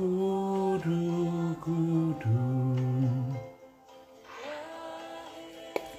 [0.00, 1.04] Guru
[1.60, 2.40] Guru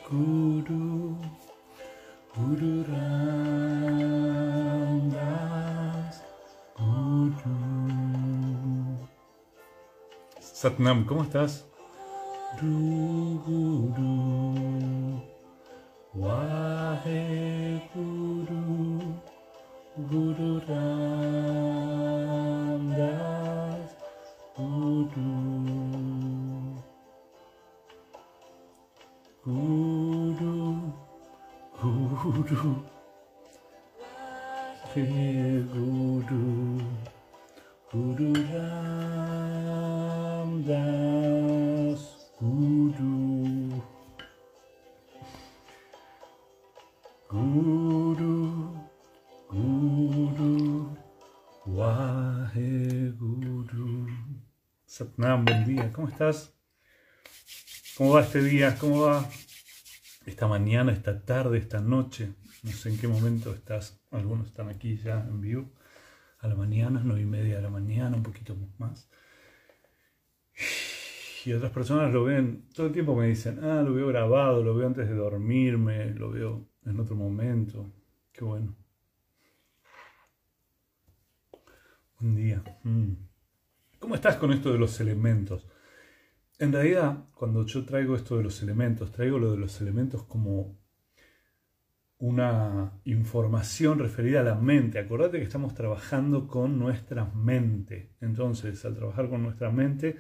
[0.10, 1.14] Guru
[2.34, 3.76] Guru Ramdas
[6.80, 7.58] Guru
[10.42, 11.68] Satnam, ¿cómo estás?
[12.60, 15.22] Guru Guru
[16.16, 18.66] Wahe Guru
[20.10, 21.81] Guru Ramdas
[32.52, 32.84] Guru.
[34.94, 36.84] He Guru.
[37.90, 39.72] Guru Ramdas.
[42.38, 43.80] Guru.
[47.30, 48.36] Guru.
[49.48, 50.52] Guru.
[51.68, 53.08] Waheguru
[54.86, 56.54] Satnam, buen día, ¿cómo estás?
[57.98, 58.78] ¿Cómo va este día?
[58.78, 59.26] ¿Cómo va
[60.26, 62.41] esta mañana, esta tarde, esta noche?
[62.64, 64.00] No sé en qué momento estás.
[64.12, 65.72] Algunos están aquí ya en vivo.
[66.40, 69.10] A la mañana, nueve y media de la mañana, un poquito más.
[71.44, 74.76] Y otras personas lo ven, todo el tiempo me dicen, ah, lo veo grabado, lo
[74.76, 77.92] veo antes de dormirme, lo veo en otro momento.
[78.32, 78.76] Qué bueno.
[82.20, 82.64] Buen día.
[82.84, 83.14] Mm.
[83.98, 85.68] ¿Cómo estás con esto de los elementos?
[86.60, 90.81] En realidad, cuando yo traigo esto de los elementos, traigo lo de los elementos como
[92.22, 95.00] una información referida a la mente.
[95.00, 98.12] Acordate que estamos trabajando con nuestra mente.
[98.22, 100.18] Entonces, al trabajar con nuestra mente,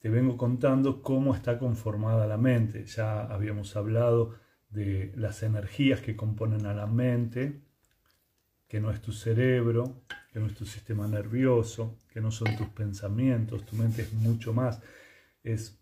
[0.00, 2.84] te vengo contando cómo está conformada la mente.
[2.86, 4.34] Ya habíamos hablado
[4.68, 7.62] de las energías que componen a la mente,
[8.66, 10.02] que no es tu cerebro,
[10.32, 14.52] que no es tu sistema nervioso, que no son tus pensamientos, tu mente es mucho
[14.52, 14.82] más,
[15.44, 15.78] es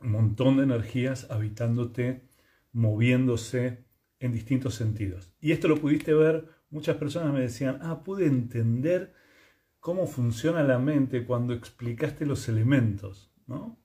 [0.00, 2.28] un montón de energías habitándote,
[2.72, 3.87] moviéndose
[4.20, 5.32] en distintos sentidos.
[5.40, 9.14] Y esto lo pudiste ver, muchas personas me decían, ah, pude entender
[9.80, 13.78] cómo funciona la mente cuando explicaste los elementos, ¿no?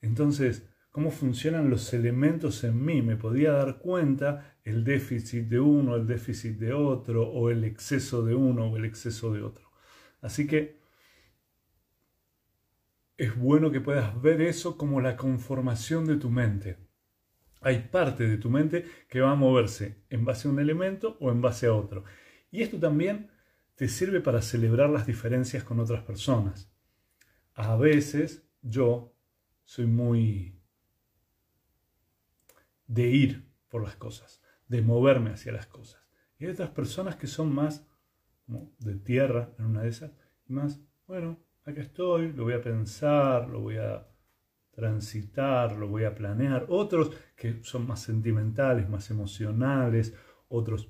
[0.00, 5.96] Entonces, cómo funcionan los elementos en mí, me podía dar cuenta el déficit de uno,
[5.96, 9.70] el déficit de otro, o el exceso de uno o el exceso de otro.
[10.20, 10.80] Así que
[13.16, 16.78] es bueno que puedas ver eso como la conformación de tu mente.
[17.62, 21.30] Hay parte de tu mente que va a moverse en base a un elemento o
[21.30, 22.04] en base a otro.
[22.50, 23.30] Y esto también
[23.76, 26.70] te sirve para celebrar las diferencias con otras personas.
[27.54, 29.14] A veces yo
[29.64, 30.60] soy muy
[32.86, 36.02] de ir por las cosas, de moverme hacia las cosas.
[36.38, 37.86] Y hay otras personas que son más
[38.44, 40.12] como de tierra en una de esas,
[40.48, 44.06] y más, bueno, acá estoy, lo voy a pensar, lo voy a
[44.72, 46.66] transitar, lo voy a planear.
[46.68, 50.14] Otros que son más sentimentales, más emocionales,
[50.48, 50.88] otros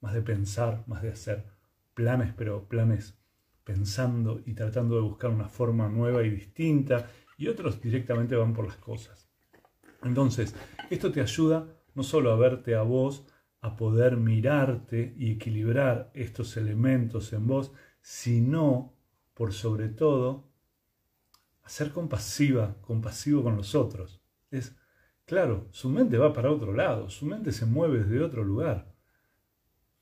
[0.00, 1.46] más de pensar, más de hacer
[1.94, 3.18] planes, pero planes
[3.64, 7.08] pensando y tratando de buscar una forma nueva y distinta,
[7.38, 9.30] y otros directamente van por las cosas.
[10.02, 10.54] Entonces,
[10.90, 13.24] esto te ayuda no solo a verte a vos,
[13.60, 18.94] a poder mirarte y equilibrar estos elementos en vos, sino,
[19.32, 20.52] por sobre todo,
[21.64, 24.22] a ser compasiva, compasivo con los otros.
[24.50, 24.76] Es,
[25.24, 28.94] claro, su mente va para otro lado, su mente se mueve desde otro lugar,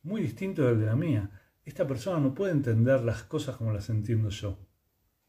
[0.03, 1.31] muy distinto del de la mía.
[1.65, 4.59] Esta persona no puede entender las cosas como las entiendo yo.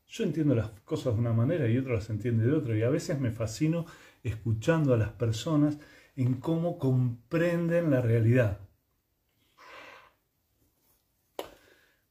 [0.07, 2.89] Yo entiendo las cosas de una manera y otro las entiende de otra, y a
[2.89, 3.85] veces me fascino
[4.23, 5.77] escuchando a las personas
[6.15, 8.59] en cómo comprenden la realidad,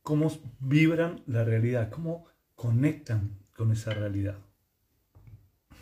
[0.02, 0.30] cómo
[0.60, 4.38] vibran la realidad, cómo conectan con esa realidad.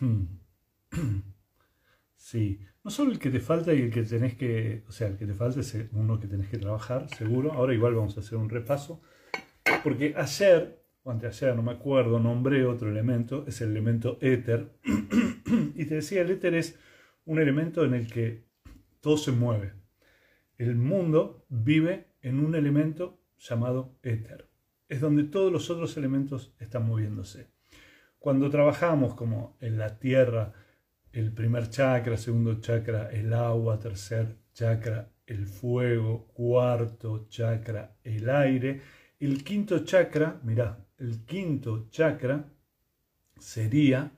[2.14, 5.16] Sí, no solo el que te falta y el que tenés que, o sea, el
[5.16, 7.54] que te falta es uno que tenés que trabajar, seguro.
[7.54, 9.00] Ahora igual vamos a hacer un repaso,
[9.82, 14.70] porque ayer, o anteayer, no me acuerdo, nombré otro elemento, es el elemento éter,
[15.74, 16.78] y te decía, el éter es
[17.24, 18.44] un elemento en el que
[19.00, 19.72] todo se mueve.
[20.58, 24.50] El mundo vive en un elemento llamado éter.
[24.90, 27.48] Es donde todos los otros elementos están moviéndose.
[28.20, 30.52] Cuando trabajamos como en la tierra,
[31.10, 38.82] el primer chakra, segundo chakra, el agua, tercer chakra, el fuego, cuarto chakra, el aire,
[39.18, 42.44] el quinto chakra, mirá, el quinto chakra
[43.38, 44.12] sería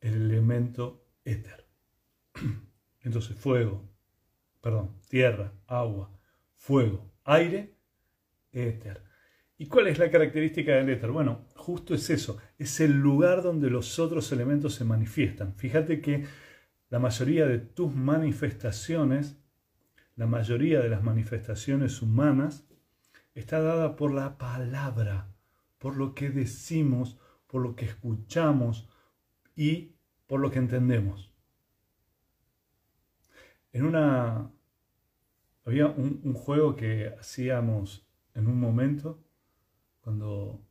[0.00, 1.66] el elemento éter.
[3.00, 3.90] Entonces, fuego,
[4.60, 6.16] perdón, tierra, agua,
[6.54, 7.74] fuego, aire,
[8.52, 9.02] éter.
[9.56, 11.10] ¿Y cuál es la característica del éter?
[11.10, 15.54] Bueno, justo es eso, es el lugar donde los otros elementos se manifiestan.
[15.54, 16.24] Fíjate que
[16.90, 19.38] la mayoría de tus manifestaciones,
[20.16, 22.66] la mayoría de las manifestaciones humanas,
[23.34, 25.32] está dada por la palabra,
[25.78, 28.88] por lo que decimos, por lo que escuchamos
[29.56, 29.94] y
[30.26, 31.32] por lo que entendemos.
[33.72, 34.50] En una
[35.64, 39.23] había un, juego que hacíamos en un momento,
[40.04, 40.62] cuando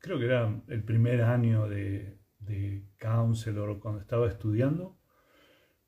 [0.00, 4.98] creo que era el primer año de, de counselor, cuando estaba estudiando,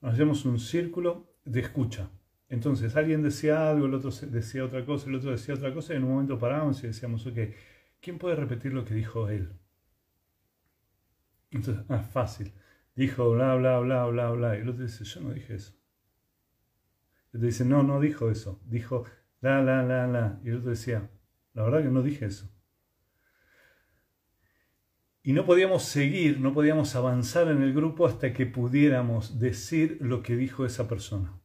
[0.01, 2.11] hacíamos un círculo de escucha.
[2.49, 5.97] Entonces alguien decía algo, el otro decía otra cosa, el otro decía otra cosa, y
[5.97, 7.39] en un momento parábamos y decíamos, ok,
[8.01, 9.53] ¿quién puede repetir lo que dijo él?
[11.51, 12.53] Entonces, ah, fácil.
[12.95, 14.57] Dijo bla, bla, bla, bla, bla.
[14.57, 15.75] Y el otro dice, yo no dije eso.
[17.33, 19.05] Y te dice, no, no dijo eso, dijo
[19.41, 20.41] la, la, la, la.
[20.45, 21.11] Y el otro decía,
[21.55, 22.49] la verdad que no dije eso.
[25.23, 30.23] Y no podíamos seguir, no podíamos avanzar en el grupo hasta que pudiéramos decir lo
[30.23, 31.39] que dijo esa persona.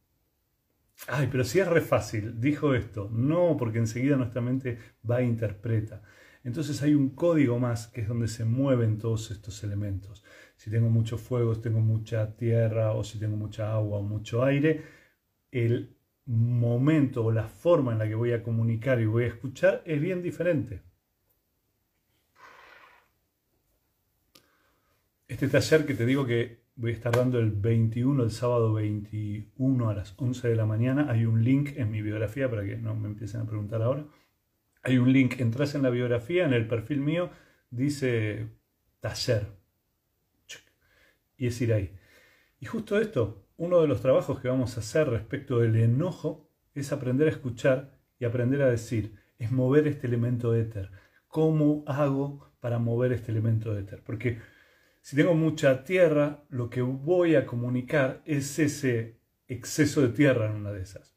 [1.08, 3.10] Ay, pero si es re fácil, dijo esto.
[3.12, 4.78] No, porque enseguida nuestra mente
[5.08, 6.02] va e interpreta.
[6.42, 10.24] Entonces hay un código más que es donde se mueven todos estos elementos.
[10.56, 14.42] Si tengo mucho fuego, si tengo mucha tierra, o si tengo mucha agua o mucho
[14.42, 14.84] aire,
[15.50, 19.82] el momento o la forma en la que voy a comunicar y voy a escuchar
[19.84, 20.82] es bien diferente.
[25.28, 29.90] Este taller que te digo que voy a estar dando el 21, el sábado 21
[29.90, 32.94] a las 11 de la mañana, hay un link en mi biografía para que no
[32.94, 34.06] me empiecen a preguntar ahora.
[34.84, 37.30] Hay un link, entras en la biografía, en el perfil mío,
[37.70, 38.50] dice
[39.00, 39.48] taller.
[41.36, 41.92] Y es ir ahí.
[42.60, 46.92] Y justo esto, uno de los trabajos que vamos a hacer respecto del enojo es
[46.92, 50.92] aprender a escuchar y aprender a decir, es mover este elemento éter.
[51.26, 54.04] ¿Cómo hago para mover este elemento éter?
[54.04, 54.38] Porque
[55.06, 60.56] si tengo mucha tierra, lo que voy a comunicar es ese exceso de tierra en
[60.56, 61.16] una de esas.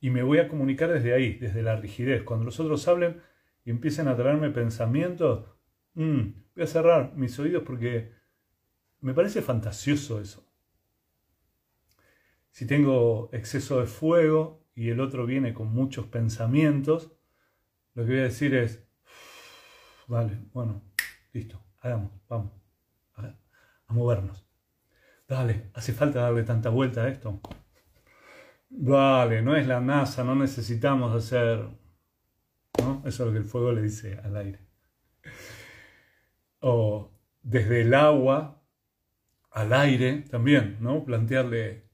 [0.00, 2.24] Y me voy a comunicar desde ahí, desde la rigidez.
[2.24, 3.22] Cuando los otros hablen
[3.64, 5.46] y empiecen a traerme pensamientos,
[5.94, 6.22] mm,
[6.56, 8.10] voy a cerrar mis oídos porque
[9.02, 10.44] me parece fantasioso eso.
[12.50, 17.12] Si tengo exceso de fuego y el otro viene con muchos pensamientos,
[17.94, 18.82] lo que voy a decir es,
[20.08, 20.82] vale, bueno,
[21.32, 22.57] listo, hagamos, vamos,
[23.88, 24.46] movernos.
[25.26, 27.40] Dale, hace falta darle tanta vuelta a esto.
[28.70, 31.68] Vale, no es la NASA, no necesitamos hacer...
[32.78, 33.02] ¿no?
[33.04, 34.60] Eso es lo que el fuego le dice al aire.
[36.60, 37.12] O
[37.42, 38.62] desde el agua
[39.50, 41.04] al aire también, ¿no?
[41.04, 41.88] Plantearle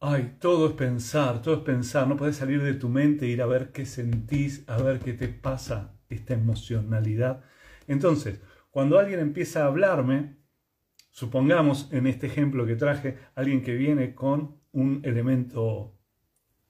[0.00, 2.06] Ay, todo es pensar, todo es pensar.
[2.06, 5.12] No puedes salir de tu mente e ir a ver qué sentís, a ver qué
[5.12, 7.42] te pasa, esta emocionalidad.
[7.88, 8.40] Entonces,
[8.70, 10.36] cuando alguien empieza a hablarme,
[11.10, 15.98] supongamos en este ejemplo que traje, alguien que viene con un elemento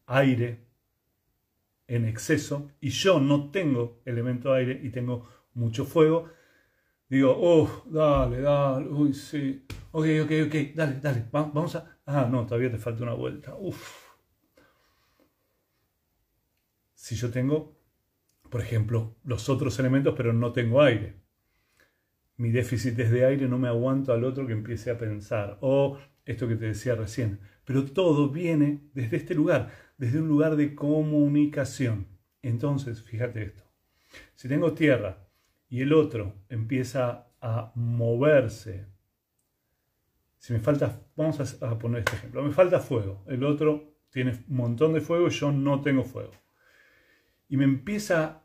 [0.06, 0.66] aire
[1.86, 6.30] en exceso y yo no tengo elemento aire y tengo mucho fuego,
[7.08, 12.46] digo, oh, dale, dale, uy, sí, ok, ok, ok, dale, dale, vamos a Ah, no,
[12.46, 13.54] todavía te falta una vuelta.
[13.54, 14.14] Uf.
[16.94, 17.76] Si yo tengo,
[18.48, 21.20] por ejemplo, los otros elementos, pero no tengo aire.
[22.38, 25.58] Mi déficit es de aire, no me aguanto al otro que empiece a pensar.
[25.60, 27.40] O esto que te decía recién.
[27.64, 32.06] Pero todo viene desde este lugar, desde un lugar de comunicación.
[32.40, 33.62] Entonces, fíjate esto.
[34.34, 35.28] Si tengo tierra
[35.68, 38.86] y el otro empieza a moverse
[40.38, 44.56] si me falta, vamos a, poner este ejemplo, me falta fuego, el otro tiene un
[44.56, 46.32] montón de fuego yo no tengo fuego.
[47.48, 48.44] Y me empieza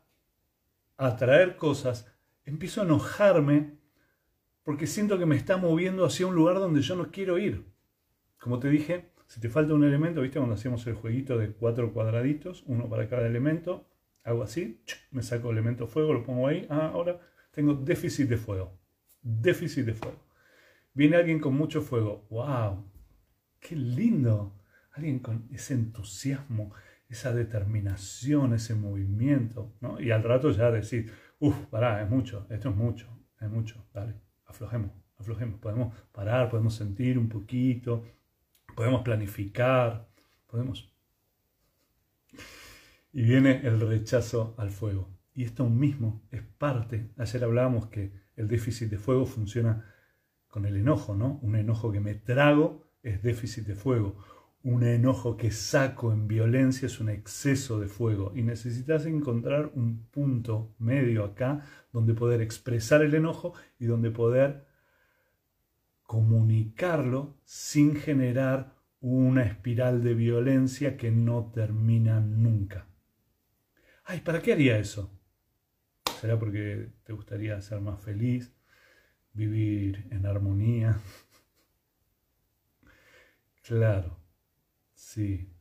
[0.96, 2.12] a traer cosas,
[2.44, 3.78] empiezo a enojarme
[4.64, 7.64] porque siento que me está moviendo hacia un lugar donde yo no quiero ir.
[8.40, 10.38] Como te dije, si te falta un elemento, ¿viste?
[10.38, 13.88] Cuando hacíamos el jueguito de cuatro cuadraditos, uno para cada elemento,
[14.24, 17.20] hago así, me saco el elemento fuego, lo pongo ahí, ah, ahora
[17.52, 18.80] tengo déficit de fuego.
[19.22, 20.18] Déficit de fuego.
[20.92, 22.26] Viene alguien con mucho fuego.
[22.30, 22.90] ¡Wow!
[23.60, 24.60] ¡Qué lindo!
[24.92, 26.72] Alguien con ese entusiasmo,
[27.08, 29.74] esa determinación, ese movimiento.
[29.80, 30.00] ¿no?
[30.00, 33.08] Y al rato ya decir, uff, pará, es mucho, esto es mucho,
[33.40, 33.84] es mucho.
[33.92, 34.23] Dale,
[34.54, 35.60] aflojemos, aflojemos.
[35.60, 38.04] Podemos parar, podemos sentir un poquito,
[38.74, 40.08] podemos planificar,
[40.46, 40.90] podemos...
[43.12, 45.08] Y viene el rechazo al fuego.
[45.34, 49.84] Y esto mismo es parte, ayer hablábamos que el déficit de fuego funciona
[50.48, 51.38] con el enojo, ¿no?
[51.42, 54.16] Un enojo que me trago es déficit de fuego.
[54.64, 60.06] Un enojo que saco en violencia es un exceso de fuego y necesitas encontrar un
[60.06, 61.60] punto medio acá
[61.92, 64.66] donde poder expresar el enojo y donde poder
[66.02, 72.86] comunicarlo sin generar una espiral de violencia que no termina nunca.
[74.04, 75.10] Ay, ¿para qué haría eso?
[76.22, 78.50] ¿Será porque te gustaría ser más feliz,
[79.34, 80.98] vivir en armonía?
[83.66, 84.23] Claro,
[85.04, 85.52] sí,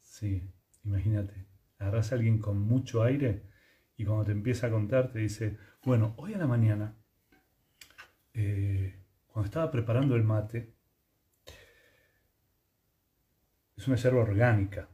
[0.00, 0.50] sí,
[0.84, 1.46] imagínate,
[1.78, 3.42] agarras a alguien con mucho aire
[3.96, 6.96] y cuando te empieza a contar te dice, bueno, hoy en la mañana,
[8.32, 10.72] eh, cuando estaba preparando el mate,
[13.76, 14.88] es una yerba orgánica.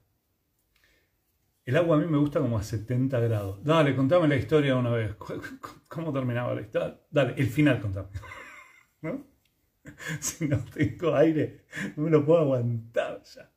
[1.65, 3.65] El agua a mí me gusta como a 70 grados.
[3.65, 5.17] Dale, contame la historia una vez.
[5.89, 7.01] ¿Cómo terminaba la historia?
[7.11, 8.09] Dale, el final contame.
[9.03, 9.36] ¿No?
[10.21, 11.65] Si no tengo aire,
[11.97, 13.51] no me lo puedo aguantar ya.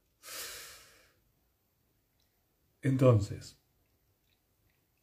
[2.81, 3.59] Entonces,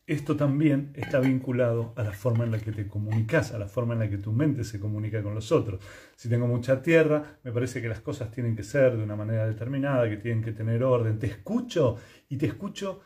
[0.06, 3.94] esto también está vinculado a la forma en la que te comunicas, a la forma
[3.94, 5.80] en la que tu mente se comunica con los otros.
[6.14, 9.48] Si tengo mucha tierra, me parece que las cosas tienen que ser de una manera
[9.48, 11.18] determinada, que tienen que tener orden.
[11.18, 11.96] Te escucho
[12.28, 13.00] y te escucho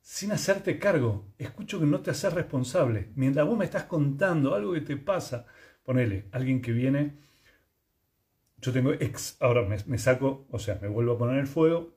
[0.00, 1.32] sin hacerte cargo.
[1.36, 3.10] Escucho que no te haces responsable.
[3.16, 5.46] Mientras vos me estás contando algo que te pasa,
[5.82, 7.16] ponele, alguien que viene,
[8.58, 11.96] yo tengo ex, ahora me, saco, o sea, me vuelvo a poner el fuego,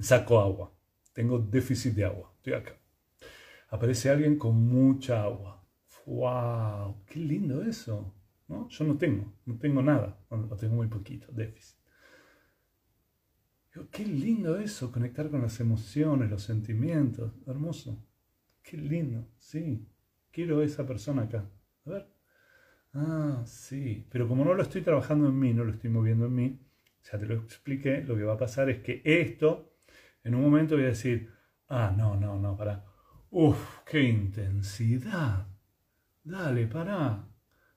[0.00, 0.72] saco agua.
[1.12, 2.32] Tengo déficit de agua.
[2.36, 2.82] Estoy acá
[3.72, 5.66] aparece alguien con mucha agua.
[6.06, 7.04] ¡Wow!
[7.06, 8.14] ¡Qué lindo eso!
[8.48, 8.68] ¿no?
[8.68, 11.78] Yo no tengo, no tengo nada, o tengo muy poquito, déficit.
[13.90, 18.04] qué lindo eso, conectar con las emociones, los sentimientos, hermoso.
[18.62, 19.88] Qué lindo, sí.
[20.30, 21.50] Quiero esa persona acá.
[21.86, 22.11] A ver.
[22.94, 24.06] Ah, sí.
[24.10, 26.60] Pero como no lo estoy trabajando en mí, no lo estoy moviendo en mí,
[27.04, 29.74] ya te lo expliqué, lo que va a pasar es que esto,
[30.24, 31.30] en un momento voy a decir,
[31.68, 32.84] ah, no, no, no, para
[33.30, 35.46] Uf, qué intensidad.
[36.24, 37.26] Dale, pará.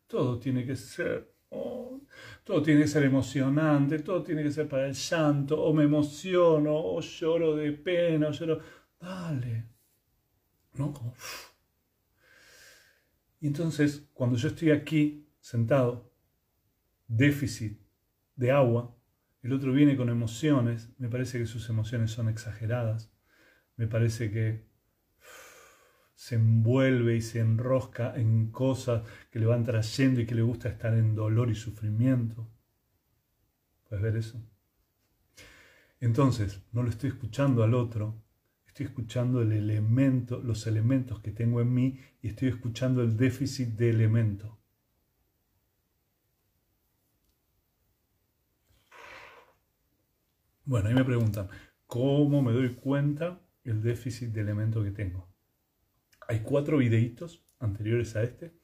[0.07, 2.01] Todo tiene que ser, oh,
[2.43, 6.75] todo tiene que ser emocionante, todo tiene que ser para el llanto, o me emociono,
[6.75, 8.59] o lloro de pena, o lloro.
[8.99, 9.65] Dale.
[10.73, 10.93] ¿No?
[13.47, 16.11] Entonces, cuando yo estoy aquí, sentado,
[17.07, 17.79] déficit
[18.35, 18.95] de agua,
[19.43, 23.13] el otro viene con emociones, me parece que sus emociones son exageradas,
[23.77, 24.65] me parece que
[26.15, 30.69] se envuelve y se enrosca en cosas que le van trayendo y que le gusta
[30.69, 32.49] estar en dolor y sufrimiento.
[33.87, 34.41] ¿Puedes ver eso?
[35.99, 38.24] Entonces, no lo estoy escuchando al otro,
[38.75, 44.59] estoy escuchando los elementos que tengo en mí y estoy escuchando el déficit de elemento.
[50.65, 51.47] Bueno, ahí me preguntan,
[51.85, 55.33] ¿cómo me doy cuenta el déficit de elemento que tengo?
[56.27, 58.59] Hay cuatro videitos anteriores a este.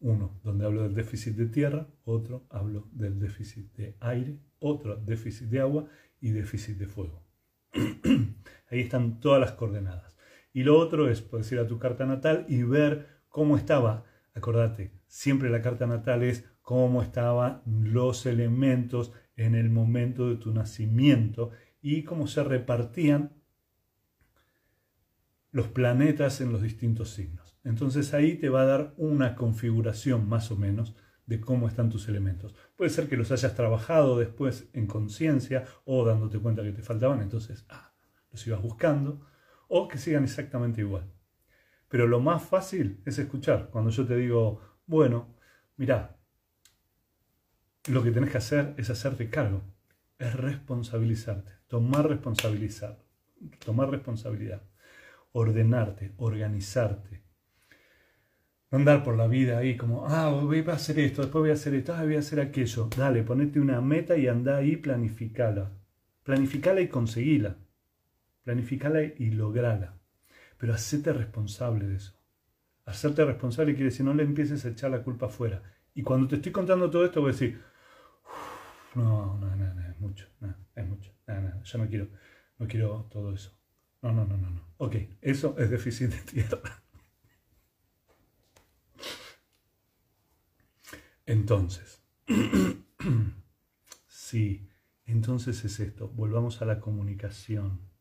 [0.00, 5.48] Uno donde hablo del déficit de tierra, otro hablo del déficit de aire, otro déficit
[5.48, 5.88] de agua
[6.20, 7.24] y déficit de fuego.
[8.68, 10.16] Ahí están todas las coordenadas.
[10.52, 14.04] Y lo otro es, puedes ir a tu carta natal y ver cómo estaba.
[14.34, 20.52] Acordate, siempre la carta natal es cómo estaban los elementos en el momento de tu
[20.52, 23.32] nacimiento y cómo se repartían
[25.52, 27.56] los planetas en los distintos signos.
[27.64, 30.94] Entonces ahí te va a dar una configuración más o menos
[31.26, 32.54] de cómo están tus elementos.
[32.76, 37.22] Puede ser que los hayas trabajado después en conciencia o dándote cuenta que te faltaban,
[37.22, 37.95] entonces ah,
[38.36, 39.26] los ibas buscando,
[39.68, 41.10] o que sigan exactamente igual.
[41.88, 43.70] Pero lo más fácil es escuchar.
[43.70, 45.34] Cuando yo te digo, bueno,
[45.76, 46.16] mira,
[47.88, 49.62] lo que tenés que hacer es hacerte cargo,
[50.18, 52.98] es responsabilizarte, tomar responsabilidad,
[53.64, 54.62] tomar responsabilidad
[55.38, 57.22] ordenarte, organizarte.
[58.70, 61.54] No andar por la vida ahí como, ah, voy a hacer esto, después voy a
[61.54, 62.88] hacer esto, ah, voy a hacer aquello.
[62.96, 65.72] Dale, ponete una meta y anda ahí, planificala.
[66.22, 67.56] Planificala y conseguila.
[68.46, 69.98] Planificala y lograla.
[70.56, 72.16] Pero hacete responsable de eso.
[72.84, 75.64] Hacerte responsable quiere decir no le empieces a echar la culpa afuera.
[75.94, 77.60] Y cuando te estoy contando todo esto voy a decir,
[78.94, 82.08] no, no, no, no, es mucho, no, es mucho, no, no, yo no quiero,
[82.60, 83.50] no quiero todo eso.
[84.00, 84.64] No, no, no, no, no.
[84.76, 86.84] Ok, eso es déficit de tierra.
[91.26, 92.00] Entonces,
[94.06, 94.68] sí,
[95.04, 96.06] entonces es esto.
[96.10, 97.95] Volvamos a la comunicación.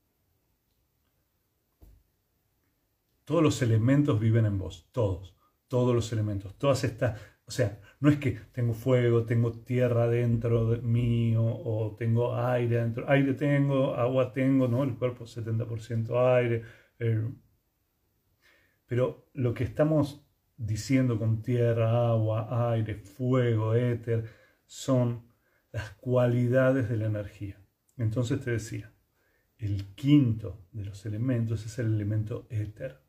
[3.25, 5.35] Todos los elementos viven en vos, todos,
[5.67, 10.69] todos los elementos, todas estas O sea, no es que tengo fuego, tengo tierra dentro
[10.71, 13.09] de mío o tengo aire dentro.
[13.09, 14.83] Aire tengo, agua tengo, ¿no?
[14.83, 16.63] El cuerpo 70% aire.
[18.87, 20.25] Pero lo que estamos
[20.57, 24.25] diciendo con tierra, agua, aire, fuego, éter,
[24.65, 25.25] son
[25.71, 27.59] las cualidades de la energía.
[27.97, 28.93] Entonces te decía,
[29.57, 33.04] el quinto de los elementos es el elemento éter,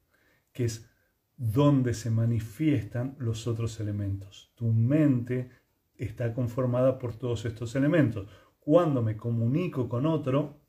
[0.57, 0.91] que es
[1.37, 4.53] donde se manifiestan los otros elementos.
[4.57, 5.51] Tu mente
[5.97, 8.27] está conformada por todos estos elementos.
[8.59, 10.63] Cuando me comunico con otro,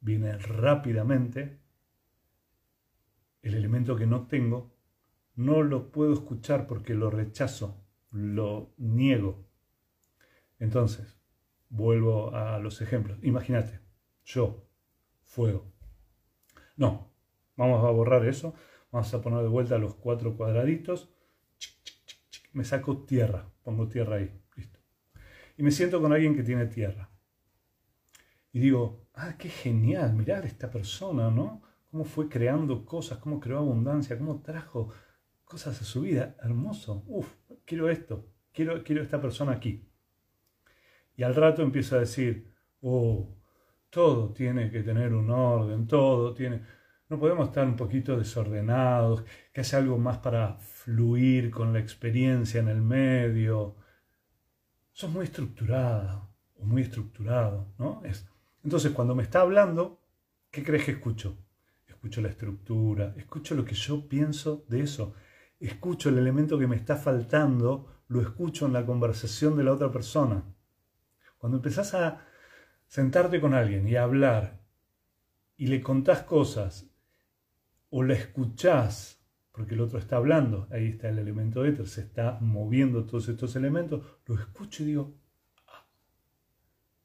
[0.00, 1.60] viene rápidamente
[3.42, 4.74] el elemento que no tengo,
[5.34, 9.46] no lo puedo escuchar porque lo rechazo, lo niego.
[10.58, 11.20] Entonces,
[11.68, 13.18] vuelvo a los ejemplos.
[13.22, 13.80] Imagínate,
[14.24, 14.66] yo,
[15.20, 15.70] fuego.
[16.76, 17.15] No,
[17.56, 18.54] vamos a borrar eso.
[18.90, 21.10] Vamos a poner de vuelta los cuatro cuadraditos.
[22.52, 24.40] Me saco tierra, pongo tierra ahí.
[24.54, 24.80] Listo.
[25.58, 27.10] Y me siento con alguien que tiene tierra.
[28.52, 31.62] Y digo, ah, qué genial, mirar esta persona, ¿no?
[31.90, 34.90] Cómo fue creando cosas, cómo creó abundancia, cómo trajo
[35.44, 36.36] cosas a su vida.
[36.42, 37.04] Hermoso.
[37.06, 37.34] Uf,
[37.64, 38.26] quiero esto.
[38.52, 39.86] Quiero, quiero esta persona aquí.
[41.16, 43.36] Y al rato empiezo a decir, oh,
[43.90, 46.62] todo tiene que tener un orden, todo tiene...
[47.08, 49.22] No podemos estar un poquito desordenados,
[49.52, 53.76] que haya algo más para fluir con la experiencia en el medio.
[54.92, 58.02] Sos muy estructurado o muy estructurado, ¿no?
[58.04, 58.28] Es...
[58.64, 60.00] Entonces, cuando me está hablando,
[60.50, 61.38] ¿qué crees que escucho?
[61.86, 65.14] Escucho la estructura, escucho lo que yo pienso de eso,
[65.60, 69.92] escucho el elemento que me está faltando, lo escucho en la conversación de la otra
[69.92, 70.42] persona.
[71.38, 72.26] Cuando empezás a
[72.88, 74.60] sentarte con alguien y a hablar
[75.56, 76.90] y le contás cosas
[77.96, 82.36] o la escuchás porque el otro está hablando, ahí está el elemento éter, se está
[82.42, 85.18] moviendo todos estos elementos, lo escucho y digo,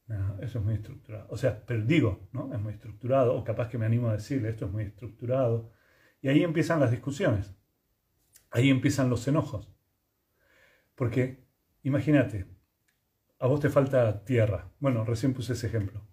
[0.09, 1.27] ah, eso es muy estructurado.
[1.29, 2.53] O sea, pero digo, ¿no?
[2.53, 5.71] Es muy estructurado, o capaz que me animo a decirle, esto es muy estructurado.
[6.21, 7.55] Y ahí empiezan las discusiones,
[8.49, 9.73] ahí empiezan los enojos.
[10.95, 11.45] Porque,
[11.83, 12.47] imagínate,
[13.39, 14.69] a vos te falta tierra.
[14.81, 16.05] Bueno, recién puse ese ejemplo.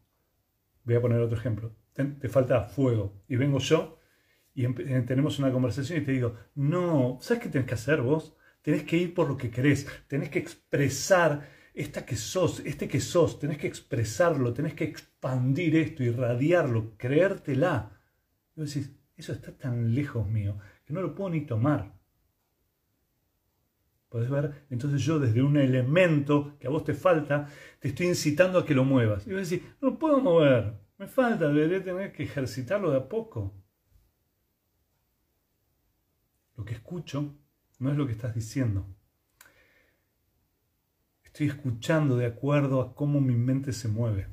[0.85, 1.75] Voy a poner otro ejemplo.
[1.95, 3.25] Te, falta fuego.
[3.27, 3.98] Y vengo yo
[4.59, 8.35] y eh, tenemos una conversación y te digo, no, ¿sabes qué tenés que hacer vos?
[8.61, 9.87] Tenés que ir por lo que querés.
[10.09, 13.39] Tenés que expresar esta que sos, este que sos.
[13.39, 17.93] Tenés que expresarlo, tenés que expandir esto, irradiarlo, creértela.
[18.57, 21.95] Y vos decís, eso está tan lejos mío que no lo puedo ni tomar.
[24.09, 24.67] ¿Podés ver?
[24.71, 27.47] Entonces yo desde un elemento que a vos te falta,
[27.79, 29.25] te estoy incitando a que lo muevas.
[29.29, 33.09] Y vos decís, no lo puedo mover, me falta, debería tener que ejercitarlo de a
[33.09, 33.55] poco.
[36.59, 37.35] Lo que escucho
[37.79, 38.85] no es lo que estás diciendo.
[41.23, 44.27] Estoy escuchando de acuerdo a cómo mi mente se mueve.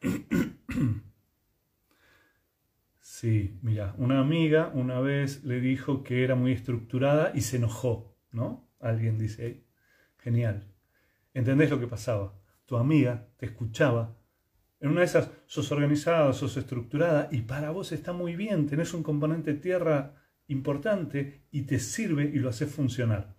[3.00, 8.14] Sí, mira, una amiga una vez le dijo que era muy estructurada y se enojó,
[8.30, 8.68] ¿no?
[8.78, 9.64] Alguien dice,
[10.18, 10.70] genial.
[11.32, 12.38] ¿Entendés lo que pasaba?
[12.66, 14.18] Tu amiga te escuchaba.
[14.78, 18.92] En una de esas sos organizada, sos estructurada y para vos está muy bien, tenés
[18.92, 20.14] un componente tierra
[20.48, 23.34] importante y te sirve y lo haces funcionar.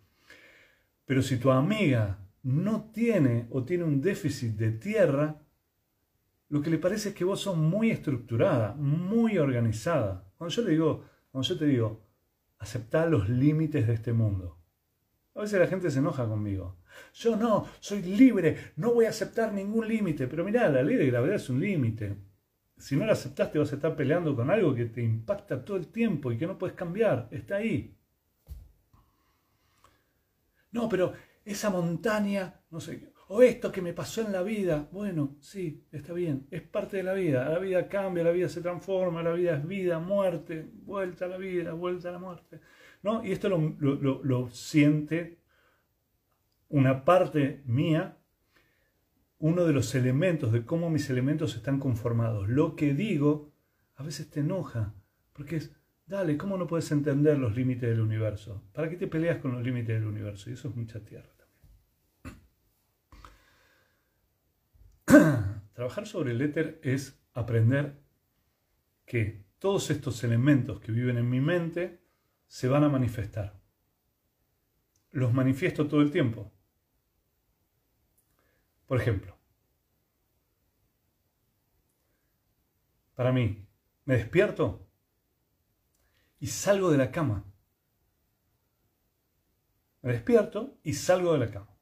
[1.06, 5.41] Pero si tu amiga no tiene o tiene un déficit de tierra,
[6.50, 10.32] lo que le parece es que vos sos muy estructurada, muy organizada.
[10.38, 12.08] Cuando yo le digo, cuando yo te digo,
[12.58, 14.57] aceptá los límites de este mundo.
[15.38, 16.78] A veces la gente se enoja conmigo.
[17.13, 20.26] Yo no, soy libre, no voy a aceptar ningún límite.
[20.28, 22.17] Pero mirá, la ley de gravedad es un límite.
[22.76, 25.89] Si no la aceptaste vas a estar peleando con algo que te impacta todo el
[25.89, 27.28] tiempo y que no puedes cambiar.
[27.30, 27.95] Está ahí.
[30.71, 31.13] No, pero
[31.45, 34.88] esa montaña, no sé, o esto que me pasó en la vida.
[34.91, 37.47] Bueno, sí, está bien, es parte de la vida.
[37.47, 41.38] La vida cambia, la vida se transforma, la vida es vida, muerte, vuelta a la
[41.38, 42.60] vida, vuelta a la muerte.
[43.08, 43.26] ¿No?
[43.26, 43.60] Y esto lo,
[44.24, 45.39] lo siente
[46.70, 48.17] una parte mía,
[49.39, 52.50] uno de los elementos, de cómo mis elementos están conformados.
[52.50, 53.54] Lo que digo
[53.96, 54.93] a veces te enoja,
[55.34, 58.63] porque es, dale, ¿cómo no puedes entender los límites del universo?
[58.74, 60.50] ¿Para qué te peleas con los límites del universo?
[60.50, 61.30] Y eso es mucha tierra.
[65.74, 67.96] Trabajar sobre el éter es aprender
[69.06, 72.02] que todos estos elementos que viven en mi mente
[72.48, 73.60] se van a manifestar.
[75.12, 76.52] Los manifiesto todo el tiempo.
[78.86, 79.38] Por ejemplo,
[83.16, 83.68] para mí,
[84.06, 84.88] me despierto
[86.40, 87.44] y salgo de la cama
[90.08, 91.78] me despierto y salgo de la cama.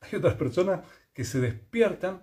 [0.00, 2.22] Hay otras personas que se despiertan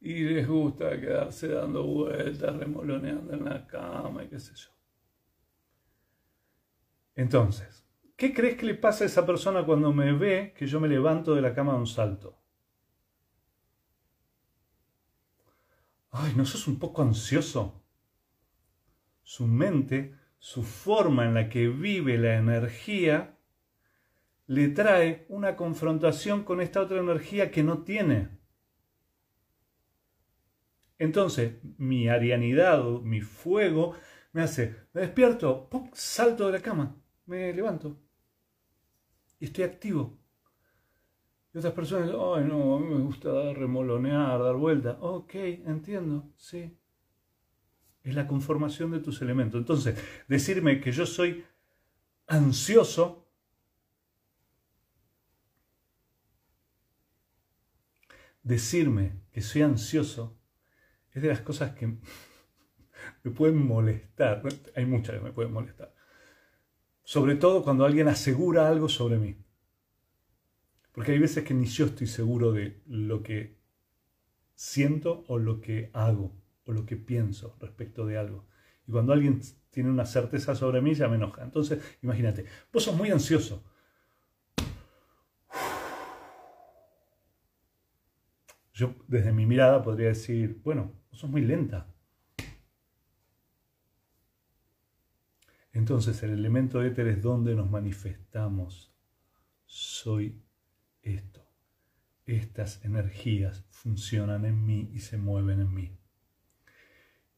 [0.00, 4.79] y les gusta quedarse dando vueltas, remoloneando en la cama y qué sé yo.
[7.20, 10.88] Entonces, ¿qué crees que le pasa a esa persona cuando me ve que yo me
[10.88, 12.42] levanto de la cama de un salto?
[16.12, 17.84] Ay, ¿no sos un poco ansioso?
[19.22, 23.36] Su mente, su forma en la que vive la energía,
[24.46, 28.30] le trae una confrontación con esta otra energía que no tiene.
[30.98, 33.94] Entonces, mi arianidad, mi fuego,
[34.32, 36.96] me hace, me despierto, salto de la cama,
[37.30, 37.96] me levanto
[39.38, 40.18] y estoy activo.
[41.54, 44.98] Y otras personas, ay no, a mí me gusta remolonear, dar vuelta.
[45.00, 46.76] Ok, entiendo, sí.
[48.02, 49.60] Es la conformación de tus elementos.
[49.60, 49.96] Entonces,
[50.28, 51.44] decirme que yo soy
[52.26, 53.28] ansioso
[58.42, 60.40] decirme que soy ansioso
[61.12, 61.86] es de las cosas que
[63.22, 64.42] me pueden molestar.
[64.74, 65.99] Hay muchas que me pueden molestar.
[67.10, 69.36] Sobre todo cuando alguien asegura algo sobre mí.
[70.92, 73.58] Porque hay veces que ni yo estoy seguro de lo que
[74.54, 76.32] siento o lo que hago
[76.66, 78.46] o lo que pienso respecto de algo.
[78.86, 81.42] Y cuando alguien tiene una certeza sobre mí ya me enoja.
[81.42, 83.64] Entonces, imagínate, vos sos muy ansioso.
[88.72, 91.88] Yo desde mi mirada podría decir, bueno, vos sos muy lenta.
[95.72, 98.92] Entonces el elemento éter es donde nos manifestamos.
[99.64, 100.42] Soy
[101.02, 101.46] esto.
[102.26, 105.96] Estas energías funcionan en mí y se mueven en mí.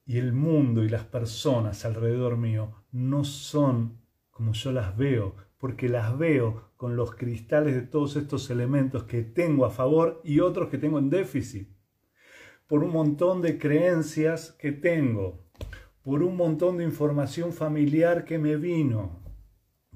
[0.04, 5.88] Y el mundo y las personas alrededor mío no son como yo las veo, porque
[5.88, 10.68] las veo con los cristales de todos estos elementos que tengo a favor y otros
[10.68, 11.68] que tengo en déficit.
[12.66, 15.41] Por un montón de creencias que tengo,
[16.02, 19.20] por un montón de información familiar que me vino,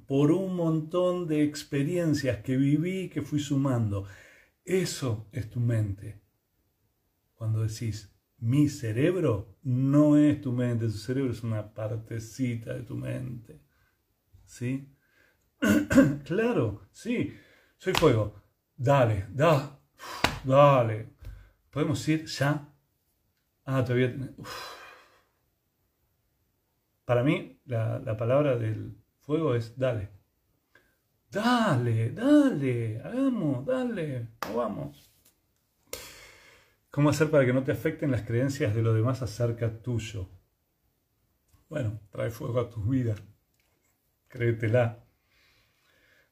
[0.06, 4.06] por un montón de experiencias que viví que fui sumando.
[4.64, 6.20] Eso es tu mente.
[7.34, 12.96] Cuando decís, mi cerebro no es tu mente, tu cerebro es una partecita de tu
[12.96, 13.60] mente.
[14.44, 14.92] ¿Sí?
[16.24, 17.34] claro, sí,
[17.78, 18.42] soy fuego.
[18.76, 19.80] Dale, da,
[20.44, 21.14] dale.
[21.70, 22.72] ¿Podemos ir ya?
[23.64, 24.14] Ah, todavía.
[27.06, 30.10] Para mí, la, la palabra del fuego es dale.
[31.30, 35.10] Dale, dale, hagamos, dale, vamos.
[36.90, 40.28] ¿Cómo hacer para que no te afecten las creencias de los demás acerca tuyo?
[41.68, 43.14] Bueno, trae fuego a tu vida.
[44.28, 45.04] Créetela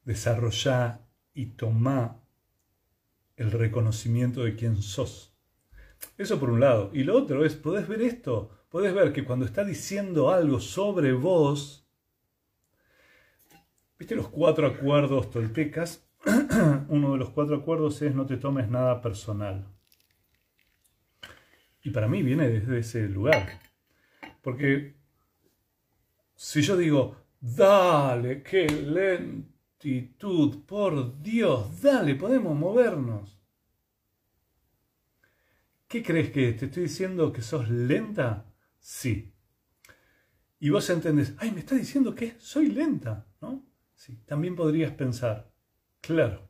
[0.05, 1.01] desarrollá
[1.33, 2.21] y tomá
[3.35, 5.35] el reconocimiento de quién sos.
[6.17, 6.91] Eso por un lado.
[6.93, 11.13] Y lo otro es, podés ver esto, podés ver que cuando está diciendo algo sobre
[11.13, 11.87] vos,
[13.97, 16.05] ¿viste los cuatro acuerdos toltecas?
[16.89, 19.65] Uno de los cuatro acuerdos es no te tomes nada personal.
[21.83, 23.47] Y para mí viene desde ese lugar.
[24.41, 24.97] Porque
[26.35, 33.39] si yo digo, dale, qué lento por Dios, dale, podemos movernos.
[35.87, 38.51] ¿Qué crees que te estoy diciendo que sos lenta?
[38.85, 39.33] Sí.
[40.59, 43.65] Y vos entendés, ay, me está diciendo que soy lenta, ¿no?
[43.95, 44.21] Sí.
[44.27, 45.51] También podrías pensar,
[46.01, 46.47] claro,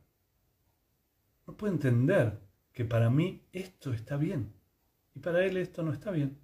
[1.48, 2.38] no puedo entender
[2.74, 4.52] que para mí esto está bien
[5.14, 6.38] y para él esto no está bien.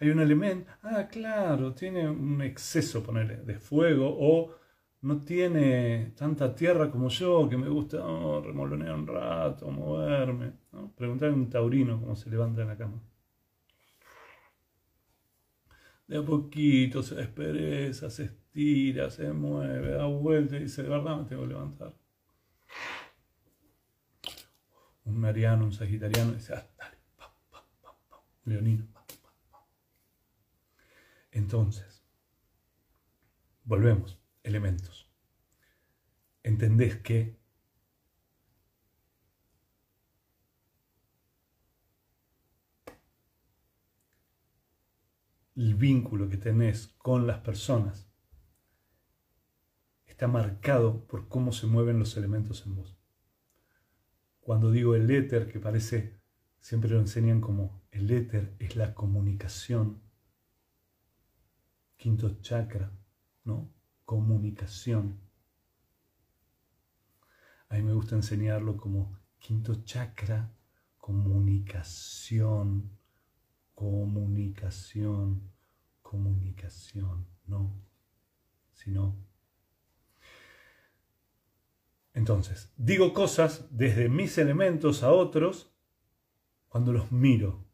[0.00, 4.54] Hay un elemento, ah, claro, tiene un exceso, ponerle, de fuego o
[5.00, 10.52] no tiene tanta tierra como yo, que me gusta oh, remolonear un rato, moverme.
[10.72, 10.92] ¿no?
[10.94, 13.00] Preguntar a un taurino cómo se levanta en la cama.
[16.06, 21.16] De a poquito se despereza, se estira, se mueve, da vuelta y dice, de verdad
[21.16, 21.94] me tengo que levantar.
[25.04, 26.96] Un mariano, un sagitariano, dice, ah, dale.
[28.44, 28.86] Leonino.
[31.32, 32.02] Entonces,
[33.64, 35.10] volvemos elementos.
[36.42, 37.36] Entendés que
[45.56, 48.06] el vínculo que tenés con las personas
[50.04, 52.96] está marcado por cómo se mueven los elementos en vos.
[54.40, 56.20] Cuando digo el éter, que parece,
[56.60, 60.02] siempre lo enseñan como el éter es la comunicación,
[61.96, 62.92] quinto chakra,
[63.44, 63.72] ¿no?
[64.04, 65.20] comunicación.
[67.68, 70.54] A mí me gusta enseñarlo como quinto chakra,
[70.98, 72.95] comunicación,
[73.76, 75.52] comunicación,
[76.02, 77.72] comunicación, no,
[78.72, 79.14] sino
[82.16, 85.70] entonces, digo cosas desde mis elementos a otros
[86.66, 87.66] cuando los miro,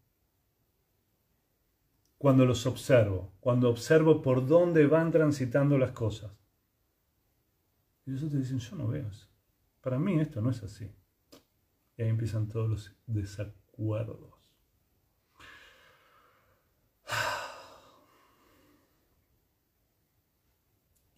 [2.19, 6.33] cuando los observo, cuando observo por dónde van transitando las cosas.
[8.05, 9.29] Y ellos te dicen, yo no veo eso.
[9.81, 10.93] Para mí esto no es así.
[11.97, 14.32] Y ahí empiezan todos los desacuerdos.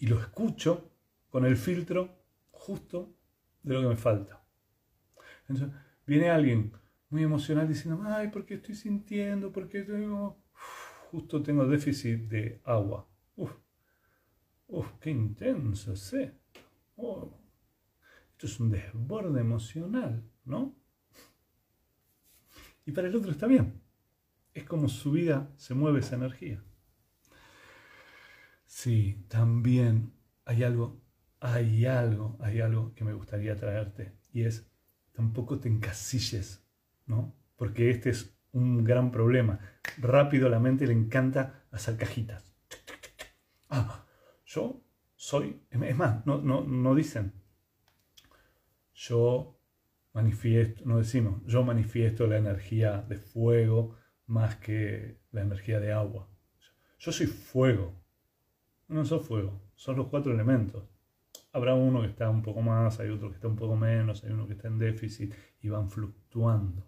[0.04, 0.92] Y lo escucho
[1.30, 3.16] con el filtro justo
[3.62, 4.44] de lo que me falta.
[5.48, 6.74] Entonces, viene alguien
[7.08, 9.50] muy emocional diciendo, ay, ¿por qué estoy sintiendo?
[9.50, 10.42] ¿Por qué tengo...
[11.10, 13.08] justo tengo déficit de agua.
[13.36, 13.52] Uf,
[14.66, 16.14] uf qué intenso es
[16.96, 17.40] oh,
[18.32, 20.76] esto es un desborde emocional, ¿no?
[22.84, 23.80] Y para el otro está bien.
[24.52, 26.62] Es como su vida se mueve esa energía.
[28.76, 30.12] Sí, también
[30.44, 31.00] hay algo
[31.38, 34.68] hay algo, hay algo que me gustaría traerte y es,
[35.12, 36.66] tampoco te encasilles,
[37.06, 37.36] ¿no?
[37.54, 39.60] Porque este es un gran problema.
[39.98, 42.44] Rápido a la mente le encanta hacer cajitas.
[43.68, 44.04] Ah,
[44.44, 44.82] yo
[45.14, 47.32] soy, es más, no, no, no dicen,
[48.92, 49.56] yo
[50.12, 56.28] manifiesto, no decimos, yo manifiesto la energía de fuego más que la energía de agua.
[56.98, 58.03] Yo soy fuego.
[58.88, 60.84] No soy fuego, son los cuatro elementos.
[61.52, 64.32] Habrá uno que está un poco más, hay otro que está un poco menos, hay
[64.32, 66.86] uno que está en déficit y van fluctuando.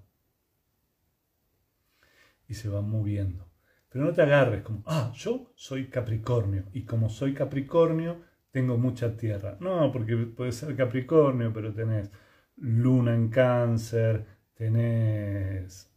[2.48, 3.48] Y se van moviendo.
[3.88, 9.16] Pero no te agarres como, ah, yo soy Capricornio y como soy Capricornio tengo mucha
[9.16, 9.56] tierra.
[9.60, 12.10] No, porque puede ser Capricornio, pero tenés
[12.56, 15.92] Luna en cáncer, tenés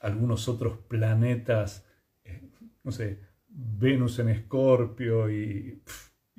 [0.00, 1.86] algunos otros planetas,
[2.24, 2.50] eh,
[2.82, 5.82] no sé, Venus en Escorpio y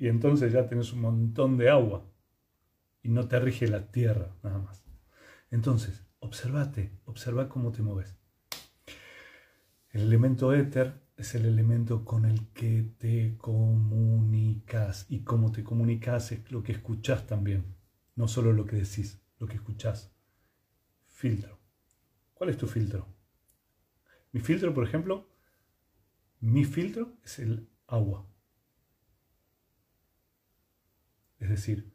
[0.00, 2.10] y entonces ya tenés un montón de agua
[3.02, 4.82] y no te rige la tierra nada más.
[5.50, 8.16] Entonces, observate, observa cómo te mueves.
[9.90, 16.32] El elemento éter es el elemento con el que te comunicas y cómo te comunicas
[16.32, 17.76] es lo que escuchas también,
[18.16, 20.14] no solo lo que decís, lo que escuchás.
[21.08, 21.58] Filtro.
[22.32, 23.06] ¿Cuál es tu filtro?
[24.32, 25.28] Mi filtro, por ejemplo,
[26.40, 28.26] mi filtro es el agua.
[31.38, 31.92] Es decir,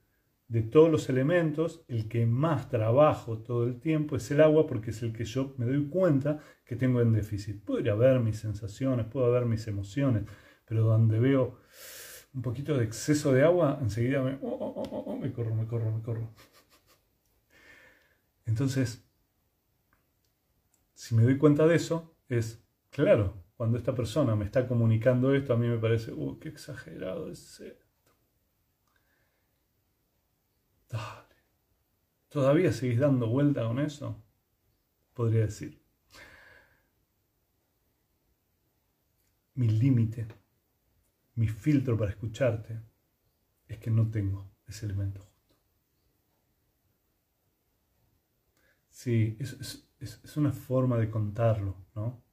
[0.47, 4.91] de todos los elementos, el que más trabajo todo el tiempo es el agua porque
[4.91, 7.63] es el que yo me doy cuenta que tengo en déficit.
[7.63, 10.23] Puedo haber mis sensaciones, puedo haber mis emociones,
[10.65, 11.59] pero donde veo
[12.33, 15.91] un poquito de exceso de agua, enseguida me, oh, oh, oh, me corro, me corro,
[15.91, 16.29] me corro.
[18.45, 19.03] Entonces,
[20.93, 25.53] si me doy cuenta de eso, es claro, cuando esta persona me está comunicando esto,
[25.53, 27.61] a mí me parece, uh, qué exagerado es
[30.89, 31.35] Dale.
[32.29, 34.23] ¿Todavía seguís dando vuelta con eso?
[35.13, 35.81] Podría decir.
[39.55, 40.27] Mi límite,
[41.35, 42.81] mi filtro para escucharte,
[43.67, 45.55] es que no tengo ese elemento justo.
[48.89, 52.24] Sí, es una forma de contarlo, ¿no?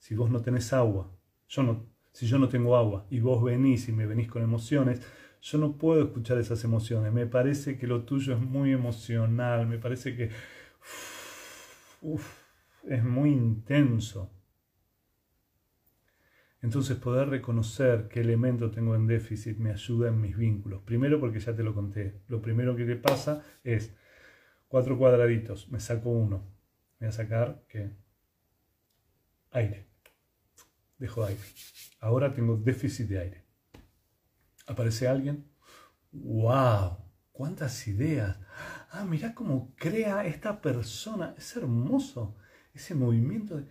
[0.00, 1.12] Si vos no tenés agua,
[1.48, 5.00] yo no, si yo no tengo agua y vos venís y me venís con emociones,
[5.42, 7.12] yo no puedo escuchar esas emociones.
[7.12, 10.30] Me parece que lo tuyo es muy emocional, me parece que
[12.88, 14.30] es muy intenso.
[16.62, 20.82] Entonces poder reconocer qué elemento tengo en déficit me ayuda en mis vínculos.
[20.82, 22.22] Primero porque ya te lo conté.
[22.28, 23.94] Lo primero que te pasa es
[24.68, 26.42] cuatro cuadraditos, me saco uno.
[26.98, 27.92] Voy a sacar que
[29.52, 29.89] aire.
[31.00, 31.40] Dejo aire.
[31.98, 33.50] Ahora tengo déficit de aire
[34.70, 35.50] aparece alguien,
[36.12, 36.96] wow,
[37.32, 38.38] cuántas ideas.
[38.90, 41.34] Ah, mira cómo crea esta persona.
[41.36, 42.36] Es hermoso
[42.72, 43.68] ese movimiento de,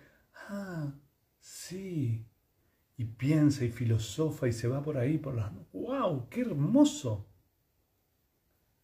[0.49, 0.93] ah,
[1.39, 2.27] sí.
[2.97, 5.51] Y piensa y filosofa y se va por ahí, por las...
[5.71, 6.27] ¡Wow!
[6.29, 7.31] ¡Qué hermoso!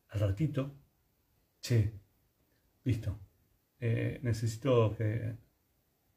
[0.07, 0.73] Al ratito,
[1.59, 1.99] che,
[2.85, 3.19] listo.
[3.77, 5.37] Eh, necesito que...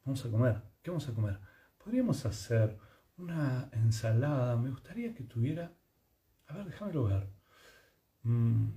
[0.05, 0.63] Vamos a comer.
[0.81, 1.41] ¿Qué vamos a comer?
[1.89, 2.77] Podríamos hacer
[3.17, 4.59] una ensalada.
[4.59, 5.73] Me gustaría que tuviera
[6.47, 7.31] a ver, déjamelo ver.
[8.25, 8.69] Mm,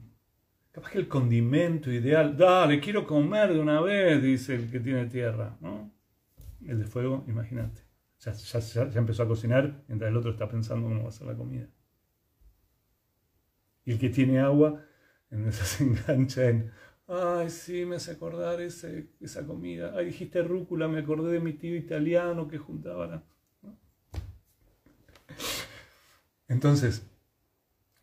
[0.71, 2.37] capaz que el condimento ideal.
[2.37, 5.57] Dale, quiero comer de una vez, dice el que tiene tierra.
[5.59, 5.91] ¿no?
[6.65, 7.81] El de fuego, imagínate.
[8.19, 11.35] Ya, ya, empezó a cocinar mientras el otro está pensando cómo va a ser la
[11.35, 11.67] comida.
[13.83, 14.85] Y el que tiene agua
[15.51, 16.71] se engancha en,
[17.11, 21.53] ay, sí, me hace acordar ese, esa comida, ay, dijiste rúcula, me acordé de mi
[21.53, 23.23] tío italiano que juntaba
[26.47, 27.09] Entonces,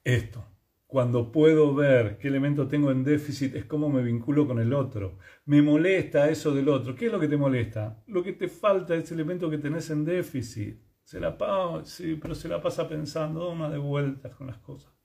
[0.04, 0.44] esto,
[0.86, 5.18] cuando puedo ver qué elemento tengo en déficit, es cómo me vinculo con el otro.
[5.44, 6.94] Me molesta eso del otro.
[6.94, 8.02] ¿Qué es lo que te molesta?
[8.06, 10.80] Lo que te falta es elemento que tenés en déficit.
[11.04, 14.97] Se la pasa, sí, pero se la pasa pensando, una de vueltas con las cosas.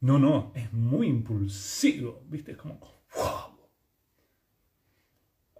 [0.00, 2.52] No, no, es muy impulsivo, ¿viste?
[2.52, 2.78] Es como,
[3.14, 3.68] wow.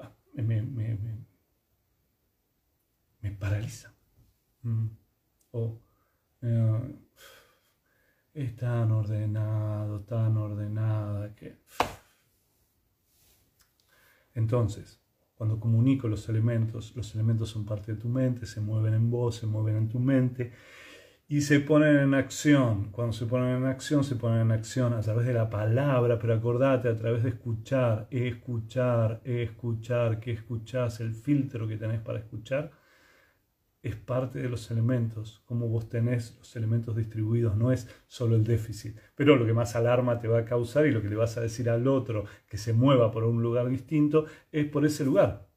[0.01, 0.99] Ah, me, me,
[3.21, 3.93] me, paraliza.
[4.63, 4.87] Mm.
[5.53, 5.81] O,
[6.41, 6.99] eh,
[8.33, 11.61] es tan ordenado, tan ordenada que...
[14.35, 15.03] Entonces,
[15.35, 19.37] cuando comunico los elementos, los elementos son parte de tu mente, se mueven en vos,
[19.37, 20.53] se mueven en tu mente
[21.31, 22.91] y se ponen en acción.
[22.91, 26.35] Cuando se ponen en acción, se ponen en acción a través de la palabra, pero
[26.35, 32.73] acordate, a través de escuchar, escuchar, escuchar, que escuchás, el filtro que tenés para escuchar
[33.81, 38.43] es parte de los elementos, como vos tenés los elementos distribuidos, no es solo el
[38.43, 38.99] déficit.
[39.15, 41.43] Pero lo que más alarma te va a causar y lo que le vas a
[41.43, 45.49] decir al otro que se mueva por un lugar distinto es por ese lugar.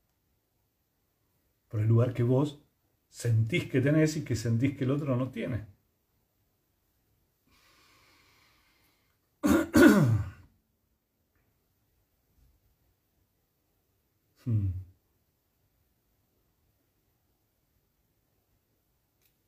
[1.67, 2.62] Por el lugar que vos
[3.21, 5.59] sentís que tenés y que sentís que el otro no tiene.
[14.45, 14.73] hmm.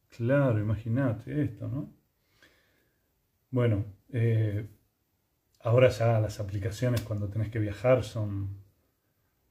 [0.09, 1.93] Claro, imagínate esto, ¿no?
[3.49, 4.67] Bueno, eh,
[5.61, 8.63] ahora ya las aplicaciones cuando tenés que viajar son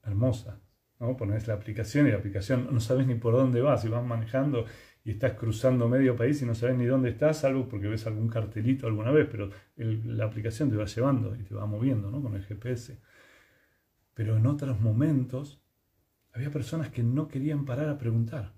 [0.05, 0.59] hermosas,
[1.01, 1.17] ¿no?
[1.17, 4.67] Pones la aplicación y la aplicación no sabes ni por dónde vas y vas manejando
[5.05, 8.29] y estás cruzando medio país y no sabes ni dónde estás, salvo porque ves algún
[8.29, 12.23] cartelito alguna vez, pero la aplicación te va llevando y te va moviendo, ¿no?
[12.23, 12.99] Con el GPS.
[14.15, 15.63] Pero en otros momentos
[16.33, 18.55] había personas que no querían parar a preguntar,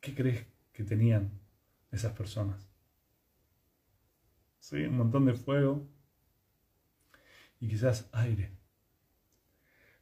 [0.00, 1.40] ¿qué crees que tenían
[1.90, 2.68] esas personas.
[4.58, 4.76] ¿Sí?
[4.84, 5.88] Un montón de fuego
[7.58, 8.56] y quizás aire.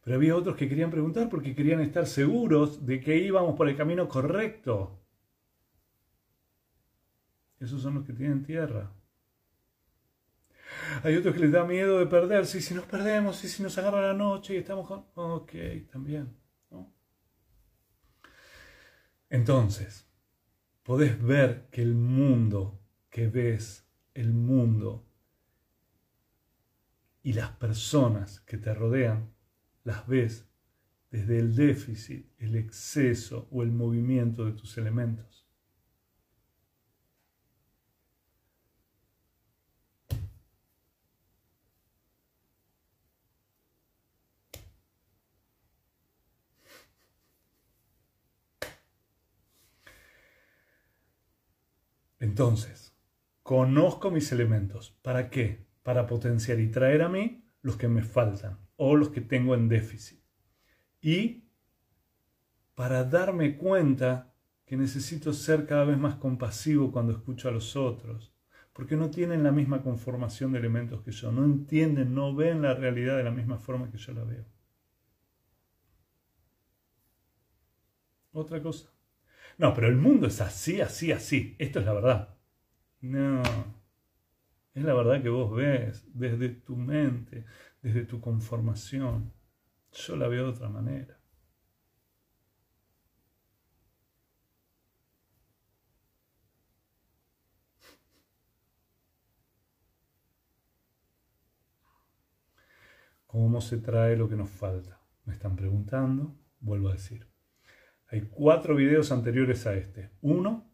[0.09, 3.77] Pero había otros que querían preguntar porque querían estar seguros de que íbamos por el
[3.77, 4.99] camino correcto.
[7.61, 8.91] Esos son los que tienen tierra.
[11.03, 12.63] Hay otros que les da miedo de perderse.
[12.63, 15.05] Si nos perdemos, y si nos agarra la noche y estamos con...
[15.15, 15.53] Ok,
[15.93, 16.35] también.
[19.29, 20.09] Entonces,
[20.85, 25.07] podés ver que el mundo que ves, el mundo
[27.23, 29.37] y las personas que te rodean,
[29.89, 30.47] las ves
[31.11, 35.49] desde el déficit, el exceso o el movimiento de tus elementos.
[52.21, 52.95] Entonces,
[53.43, 54.99] conozco mis elementos.
[55.01, 55.67] ¿Para qué?
[55.83, 59.69] Para potenciar y traer a mí los que me faltan o los que tengo en
[59.69, 60.21] déficit.
[61.01, 61.45] Y
[62.75, 64.33] para darme cuenta
[64.65, 68.35] que necesito ser cada vez más compasivo cuando escucho a los otros,
[68.73, 72.75] porque no tienen la misma conformación de elementos que yo, no entienden, no ven la
[72.75, 74.45] realidad de la misma forma que yo la veo.
[78.33, 78.93] Otra cosa.
[79.57, 81.57] No, pero el mundo es así, así, así.
[81.59, 82.39] Esto es la verdad.
[83.01, 83.43] No.
[84.79, 87.45] Es la verdad que vos ves desde tu mente,
[87.83, 89.33] desde tu conformación.
[89.91, 91.19] Yo la veo de otra manera.
[103.27, 105.01] ¿Cómo se trae lo que nos falta?
[105.25, 107.27] Me están preguntando, vuelvo a decir.
[108.07, 110.13] Hay cuatro videos anteriores a este.
[110.21, 110.71] Uno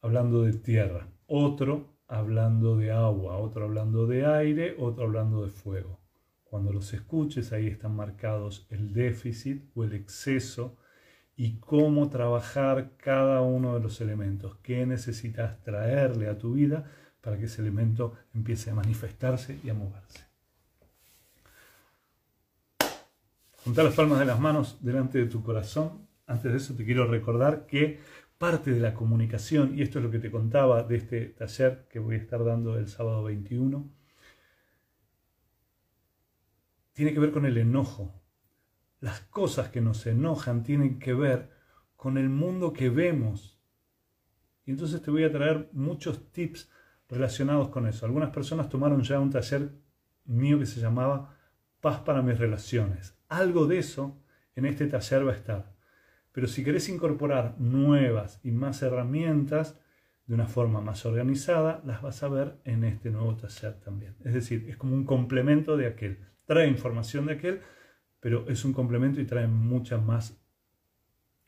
[0.00, 5.98] hablando de tierra, otro hablando de agua, otro hablando de aire, otro hablando de fuego.
[6.44, 10.76] Cuando los escuches ahí están marcados el déficit o el exceso
[11.36, 16.84] y cómo trabajar cada uno de los elementos, qué necesitas traerle a tu vida
[17.22, 20.26] para que ese elemento empiece a manifestarse y a moverse.
[23.64, 27.06] Junta las palmas de las manos delante de tu corazón antes de eso te quiero
[27.06, 28.00] recordar que
[28.42, 32.00] parte de la comunicación, y esto es lo que te contaba de este taller que
[32.00, 33.88] voy a estar dando el sábado 21,
[36.92, 38.20] tiene que ver con el enojo.
[38.98, 41.50] Las cosas que nos enojan tienen que ver
[41.94, 43.60] con el mundo que vemos.
[44.66, 46.68] Y entonces te voy a traer muchos tips
[47.08, 48.06] relacionados con eso.
[48.06, 49.70] Algunas personas tomaron ya un taller
[50.24, 51.38] mío que se llamaba
[51.80, 53.16] Paz para mis relaciones.
[53.28, 54.20] Algo de eso
[54.56, 55.71] en este taller va a estar.
[56.32, 59.78] Pero si querés incorporar nuevas y más herramientas
[60.26, 64.16] de una forma más organizada, las vas a ver en este nuevo taller también.
[64.24, 66.26] Es decir, es como un complemento de aquel.
[66.46, 67.60] Trae información de aquel,
[68.20, 70.42] pero es un complemento y trae muchas más,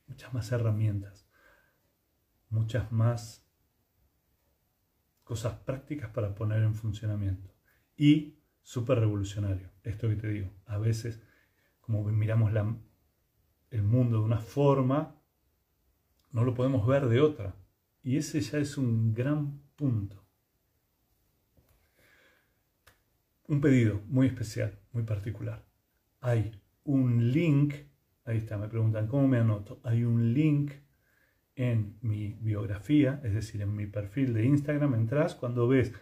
[0.07, 1.29] muchas más herramientas,
[2.51, 3.49] muchas más
[5.23, 7.51] cosas prácticas para poner en funcionamiento.
[7.97, 10.53] Y súper revolucionario, esto que te digo.
[10.67, 11.23] A veces,
[11.81, 12.53] como miramos
[13.75, 15.21] el mundo de una forma,
[16.31, 17.57] no lo podemos ver de otra.
[18.03, 20.25] Y ese ya es un gran punto.
[23.49, 25.67] Un pedido muy especial, muy particular.
[26.21, 27.75] Hay un link,
[28.25, 29.81] ahí está, me preguntan cómo me anoto.
[29.83, 30.73] Hay un link
[31.57, 35.93] en mi biografía, es decir, en mi perfil de Instagram, entras, cuando ves,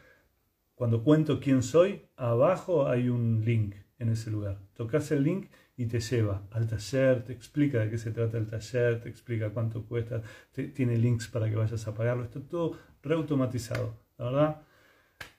[0.75, 4.61] cuando cuento quién soy, abajo hay un link en ese lugar.
[4.75, 8.47] Tocas el link y te lleva al taller, te explica de qué se trata el
[8.47, 13.99] taller, te explica cuánto cuesta, tiene links para que vayas a pagarlo, está todo reautomatizado.
[14.18, 14.62] La verdad,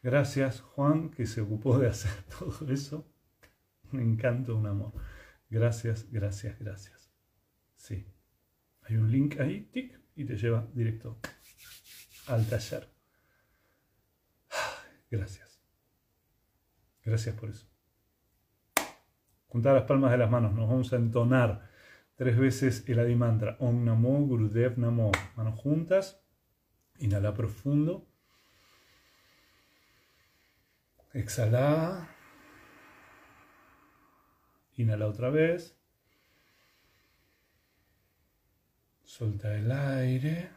[0.02, 3.08] gracias Juan que se ocupó de hacer todo eso.
[3.92, 4.94] Un encanto, un amor.
[5.50, 7.12] Gracias, gracias, gracias.
[7.76, 8.08] Sí.
[8.82, 11.20] Hay un link ahí, tic, y te lleva directo
[12.28, 12.90] al taller.
[15.12, 15.62] Gracias.
[17.04, 17.73] Gracias por eso.
[19.54, 21.70] Juntar las palmas de las manos, nos vamos a entonar
[22.16, 23.56] tres veces el Adi Mantra.
[23.60, 25.12] Om Namo Gurudev Namo.
[25.36, 26.20] Manos juntas.
[26.98, 28.08] Inhala profundo.
[31.14, 32.10] Exhala.
[34.78, 35.78] Inhala otra vez.
[39.04, 40.50] Solta el aire.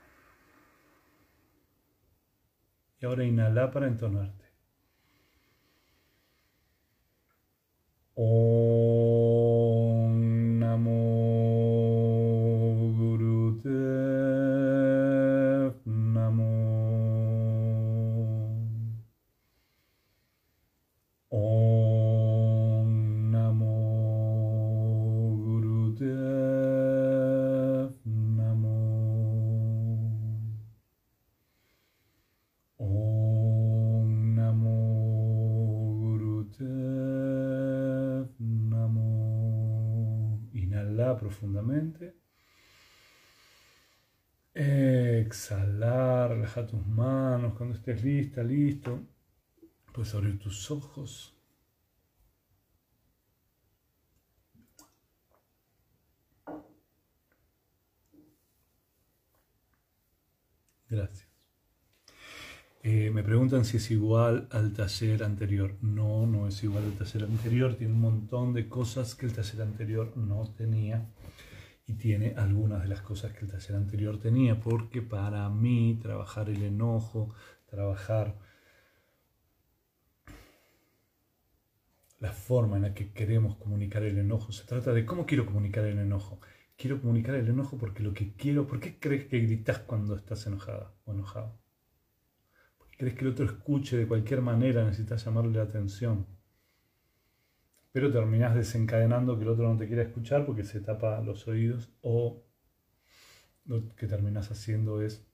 [2.99, 4.46] Y ahora inhala para entonarte.
[8.17, 9.06] お。
[47.77, 49.01] Estés lista, listo.
[49.93, 51.37] Puedes abrir tus ojos.
[60.89, 61.27] Gracias.
[62.83, 65.75] Eh, me preguntan si es igual al taller anterior.
[65.81, 67.75] No, no es igual al taller anterior.
[67.75, 71.05] Tiene un montón de cosas que el taller anterior no tenía.
[71.89, 74.61] Y tiene algunas de las cosas que el taller anterior tenía.
[74.61, 77.35] Porque para mí trabajar el enojo,
[77.67, 78.39] trabajar
[82.19, 85.85] la forma en la que queremos comunicar el enojo, se trata de cómo quiero comunicar
[85.85, 86.41] el enojo.
[86.77, 90.47] Quiero comunicar el enojo porque lo que quiero, ¿por qué crees que gritas cuando estás
[90.47, 91.59] enojada o enojado?
[92.97, 96.27] crees que el otro escuche de cualquier manera, necesitas llamarle la atención.
[97.93, 101.91] Pero terminás desencadenando que el otro no te quiera escuchar porque se tapa los oídos
[102.03, 102.43] o
[103.65, 105.27] lo que terminás haciendo es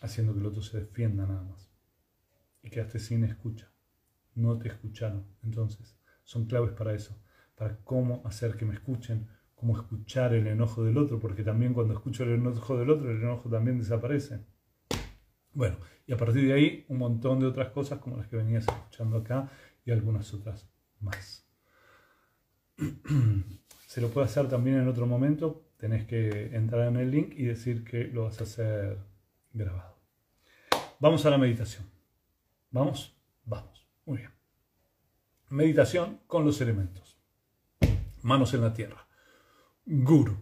[0.00, 1.70] haciendo que el otro se defienda nada más.
[2.62, 3.70] Y quedaste sin escucha.
[4.34, 5.26] No te escucharon.
[5.42, 7.20] Entonces, son claves para eso,
[7.56, 11.94] para cómo hacer que me escuchen, cómo escuchar el enojo del otro, porque también cuando
[11.94, 14.44] escucho el enojo del otro, el enojo también desaparece.
[15.52, 15.76] Bueno,
[16.06, 19.16] y a partir de ahí un montón de otras cosas como las que venías escuchando
[19.16, 19.50] acá
[19.84, 20.70] y algunas otras
[21.00, 21.48] más.
[23.86, 27.44] Se lo puede hacer también en otro momento, tenés que entrar en el link y
[27.44, 28.98] decir que lo vas a hacer
[29.52, 29.98] grabado.
[31.00, 31.86] Vamos a la meditación.
[32.70, 33.16] ¿Vamos?
[33.44, 33.88] Vamos.
[34.04, 34.30] Muy bien.
[35.50, 37.18] Meditación con los elementos.
[38.22, 39.06] Manos en la tierra.
[39.86, 40.36] Guru.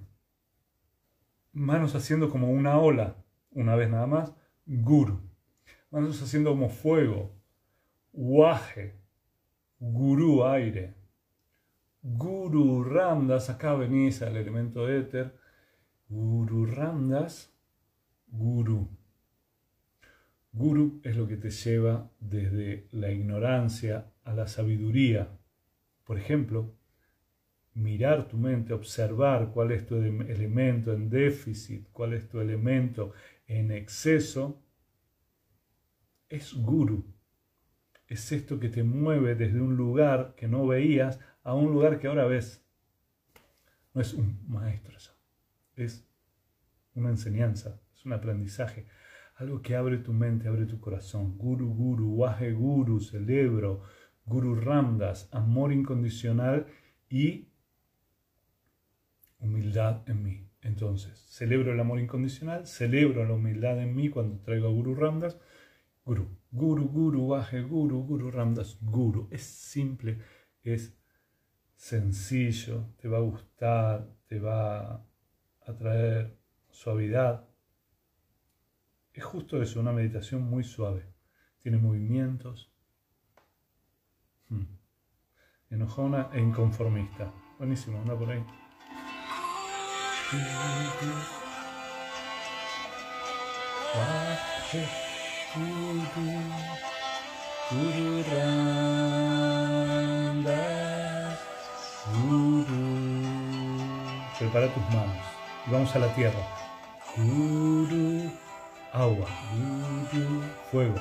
[1.53, 3.17] Manos haciendo como una ola,
[3.51, 4.35] una vez nada más
[4.67, 5.21] guru.
[5.91, 7.33] Manos haciendo como fuego.
[8.13, 8.99] Waje.
[9.79, 10.95] Guru aire.
[12.03, 13.49] Guru Ramdas.
[13.51, 15.39] Acá venís al elemento éter.
[16.09, 17.56] Guru Ramdas.
[18.37, 18.89] Guru.
[20.53, 25.29] Guru es lo que te lleva desde la ignorancia a la sabiduría.
[26.05, 26.75] Por ejemplo,
[27.75, 33.13] mirar tu mente, observar cuál es tu elemento en déficit, cuál es tu elemento
[33.47, 34.63] en exceso
[36.29, 37.05] es guru.
[38.09, 42.07] Es esto que te mueve desde un lugar que no veías a un lugar que
[42.07, 42.65] ahora ves.
[43.95, 44.97] No es un maestro.
[45.75, 46.09] Es
[46.95, 48.87] una enseñanza, un aprendizaje.
[49.35, 51.37] Algo que abre tu mente, abre tu corazón.
[51.37, 53.83] Guru, guru, waje guru, celebro.
[54.25, 56.67] Guru Ramdas, amor incondicional
[57.09, 57.49] y
[59.39, 60.49] humildad en mí.
[60.63, 65.39] Entonces, celebro el amor incondicional, celebro la humildad en mí cuando traigo a Guru Ramdas.
[66.05, 69.29] Guru, Guru, Guru, Baje, Guru, Guru Ramdas, Guru.
[69.31, 70.19] Es simple,
[70.65, 70.97] es
[71.77, 75.05] sencillo, te va a gustar, te va
[75.61, 76.37] a traer
[76.71, 77.45] suavidad.
[79.17, 81.07] Es justo eso, una meditación muy suave.
[81.63, 82.71] Tiene movimientos.
[84.51, 84.67] Hmm.
[85.71, 87.33] Enojona e inconformista.
[87.59, 88.45] Buenísimo, anda por ahí.
[104.39, 105.17] Prepara tus manos
[105.67, 106.47] y vamos a la tierra.
[108.93, 109.27] Agua.
[110.71, 111.01] Fuego.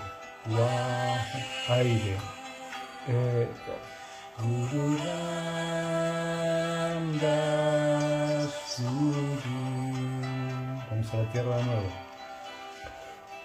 [1.69, 2.17] aire.
[4.37, 4.97] Guru
[10.89, 11.91] Vamos a la tierra de nuevo.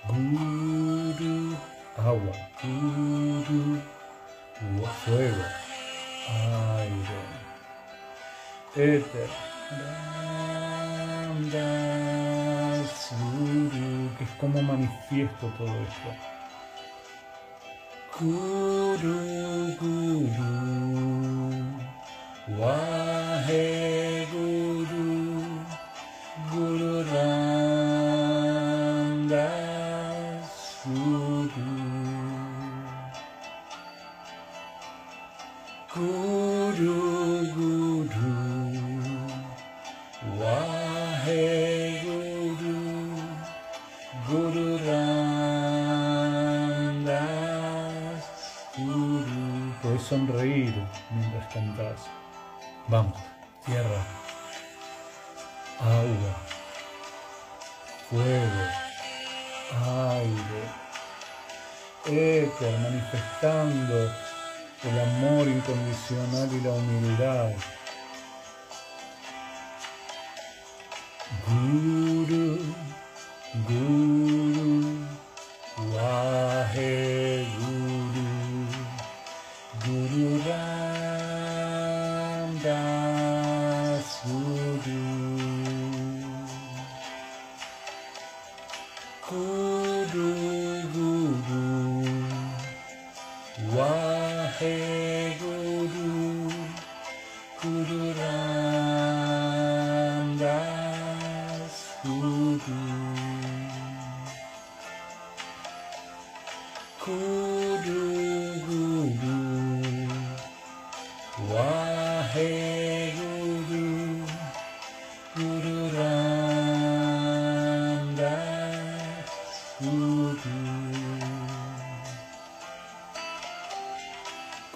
[0.09, 1.57] Guru,
[1.97, 2.34] agua.
[5.05, 5.45] Fuego.
[6.76, 7.20] Aire.
[8.76, 9.30] Éter.
[13.11, 16.11] Guru, que es como manifiesto todo esto.
[18.20, 20.30] Guru, Guru,
[22.58, 23.09] Wahe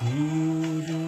[0.04, 1.04] Guru.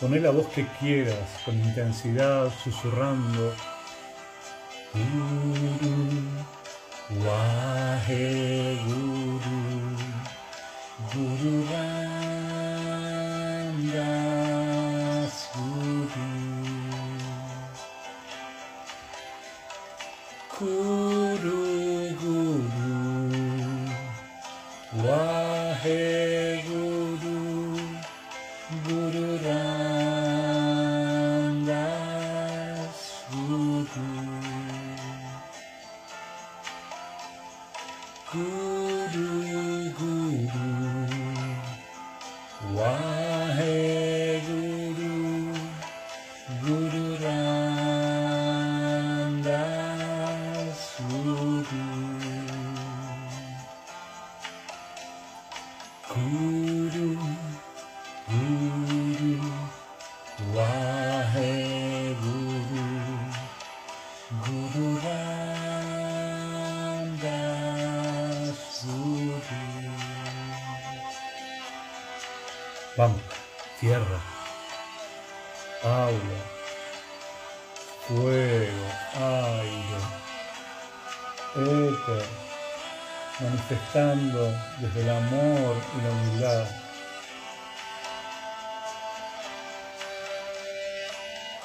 [0.00, 3.75] Poné la voz que quieras, con intensidad, susurrando.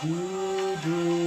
[0.01, 1.20] Toma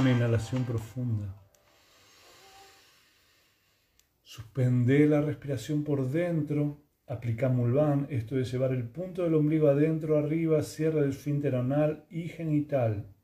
[0.00, 1.36] una inhalación profunda.
[4.22, 6.82] Suspende la respiración por dentro.
[7.06, 12.06] Aplica Mulvan, esto es llevar el punto del ombligo adentro, arriba, cierra el esfínter anal
[12.08, 13.14] y genital.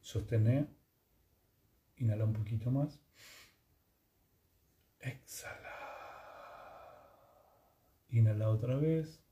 [0.00, 0.66] Sostener.
[1.96, 3.00] Inhala un poquito más.
[5.00, 5.78] Exhala.
[8.10, 9.22] Inhala otra vez.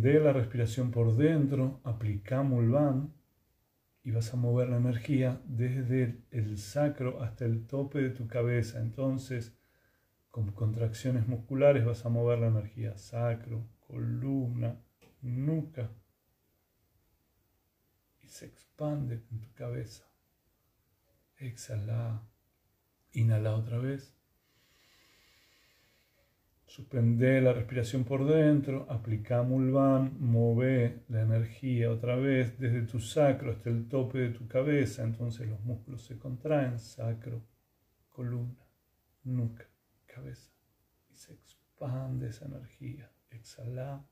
[0.00, 3.12] Suspende la respiración por dentro, aplica Mulvan
[4.02, 8.80] y vas a mover la energía desde el sacro hasta el tope de tu cabeza.
[8.80, 9.54] Entonces,
[10.30, 14.80] con contracciones musculares vas a mover la energía sacro, columna,
[15.20, 15.90] nuca
[18.22, 20.10] y se expande en tu cabeza.
[21.36, 22.26] Exhala,
[23.12, 24.16] inhala otra vez.
[26.70, 33.50] Suspende la respiración por dentro, aplica Mulvan, move la energía otra vez desde tu sacro
[33.50, 37.42] hasta el tope de tu cabeza, entonces los músculos se contraen, sacro,
[38.08, 38.64] columna,
[39.24, 39.68] nuca,
[40.06, 40.52] cabeza,
[41.10, 43.10] y se expande esa energía.
[43.30, 44.06] Exhala.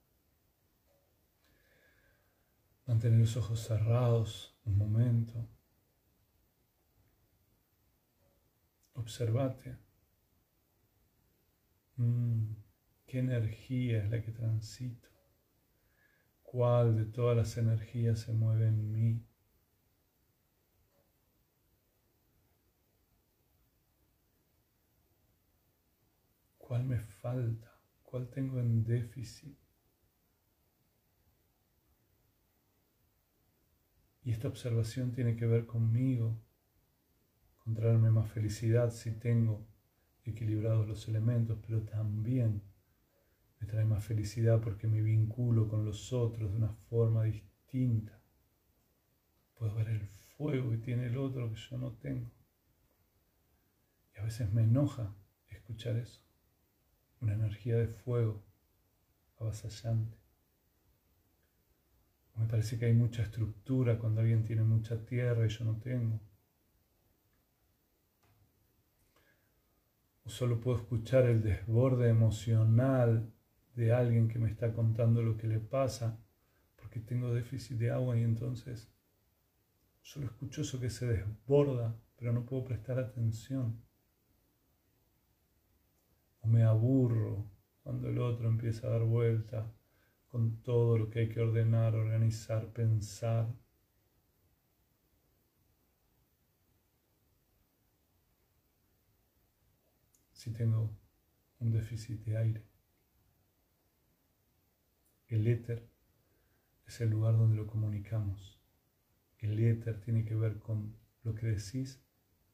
[2.86, 5.48] Mantener los ojos cerrados un momento.
[8.94, 9.87] Observate.
[11.98, 12.54] Mm,
[13.06, 15.06] ¿Qué energía es la que transito?
[16.42, 19.22] ¿Cuál de todas las energías se mueve en mí?
[26.58, 27.80] ¿Cuál me falta?
[28.02, 29.56] ¿Cuál tengo en déficit?
[34.22, 36.40] Y esta observación tiene que ver conmigo,
[37.58, 39.67] con traerme más felicidad si tengo
[40.28, 42.62] equilibrados los elementos, pero también
[43.60, 48.20] me trae más felicidad porque me vinculo con los otros de una forma distinta.
[49.54, 52.30] Puedo ver el fuego que tiene el otro que yo no tengo.
[54.14, 55.14] Y a veces me enoja
[55.48, 56.22] escuchar eso.
[57.20, 58.44] Una energía de fuego
[59.38, 60.16] avasallante.
[62.36, 66.20] Me parece que hay mucha estructura cuando alguien tiene mucha tierra y yo no tengo.
[70.28, 73.32] Solo puedo escuchar el desborde emocional
[73.74, 76.18] de alguien que me está contando lo que le pasa
[76.76, 78.92] porque tengo déficit de agua y entonces
[80.00, 83.82] solo escucho eso que se desborda, pero no puedo prestar atención.
[86.40, 87.50] O me aburro
[87.82, 89.72] cuando el otro empieza a dar vuelta
[90.28, 93.54] con todo lo que hay que ordenar, organizar, pensar.
[100.38, 100.96] Si tengo
[101.58, 102.64] un déficit de aire.
[105.26, 105.90] El éter
[106.86, 108.62] es el lugar donde lo comunicamos.
[109.38, 112.00] El éter tiene que ver con lo que decís,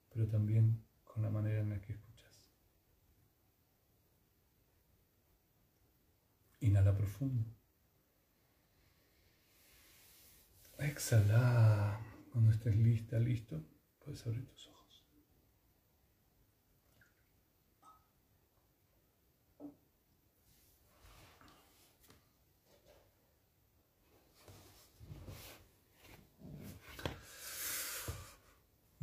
[0.08, 2.50] pero también con la manera en la que escuchas.
[6.60, 7.44] Inhala profundo.
[10.78, 12.00] Exhala.
[12.32, 13.62] Cuando estés lista, listo,
[14.02, 14.73] puedes abrir tus ojos.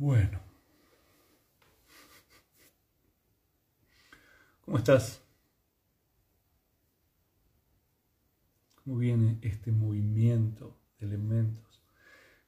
[0.02, 0.40] Bueno.
[4.64, 5.22] ¿Cómo estás?
[8.82, 11.84] ¿Cómo viene este movimiento de elementos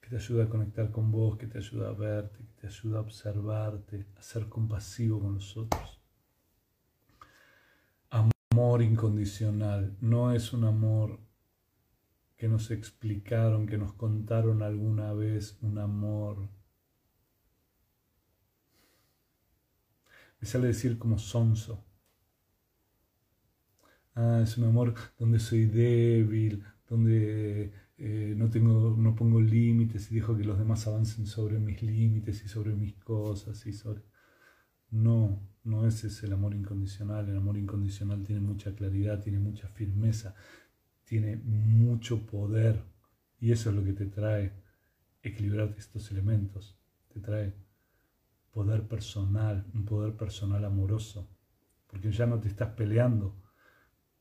[0.01, 2.99] que te ayuda a conectar con vos, que te ayuda a verte, que te ayuda
[2.99, 6.01] a observarte, a ser compasivo con los otros?
[8.11, 11.21] Amor incondicional no es un amor
[12.37, 16.49] que nos explicaron, que nos contaron alguna vez, un amor
[20.45, 21.83] me sale decir como sonso.
[24.15, 30.17] Ah, es un amor donde soy débil, donde eh, no, tengo, no pongo límites y
[30.17, 34.03] dejo que los demás avancen sobre mis límites y sobre mis cosas y sobre...
[34.91, 37.27] No, no ese es el amor incondicional.
[37.27, 40.35] El amor incondicional tiene mucha claridad, tiene mucha firmeza,
[41.05, 42.85] tiene mucho poder
[43.41, 44.53] y eso es lo que te trae
[45.23, 46.77] equilibrar estos elementos.
[47.15, 47.64] Te trae
[48.55, 51.29] poder personal, un poder personal amoroso,
[51.89, 53.43] porque ya no te estás peleando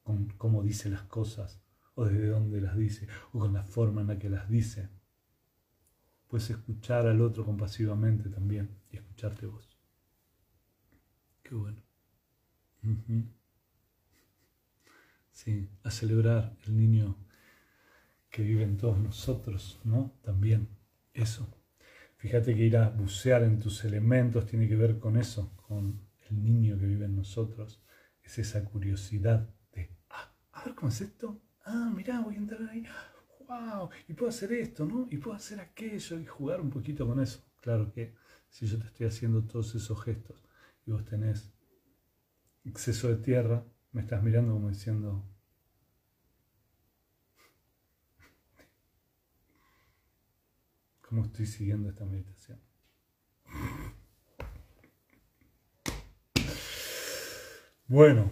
[0.02, 1.62] con cómo dice las cosas,
[1.94, 4.90] o desde dónde las dice, o con la forma en la que las dice.
[6.28, 9.78] Puedes escuchar al otro compasivamente también y escucharte vos.
[11.44, 11.84] Qué bueno.
[15.32, 17.16] Sí, a celebrar el niño
[18.32, 20.12] que vive en todos nosotros, ¿no?
[20.24, 20.70] También
[21.14, 21.63] eso.
[22.24, 26.42] Fíjate que ir a bucear en tus elementos tiene que ver con eso, con el
[26.42, 27.84] niño que vive en nosotros.
[28.24, 31.42] Es esa curiosidad de, ah, a ver cómo es esto.
[31.66, 32.86] Ah, mirá, voy a entrar ahí.
[33.46, 33.90] ¡Wow!
[34.08, 35.06] Y puedo hacer esto, ¿no?
[35.12, 37.44] Y puedo hacer aquello y jugar un poquito con eso.
[37.60, 38.16] Claro que
[38.48, 40.42] si yo te estoy haciendo todos esos gestos
[40.86, 41.52] y vos tenés
[42.64, 45.26] exceso de tierra, me estás mirando como diciendo,
[51.14, 52.58] cómo estoy siguiendo esta meditación.
[57.86, 58.32] Bueno,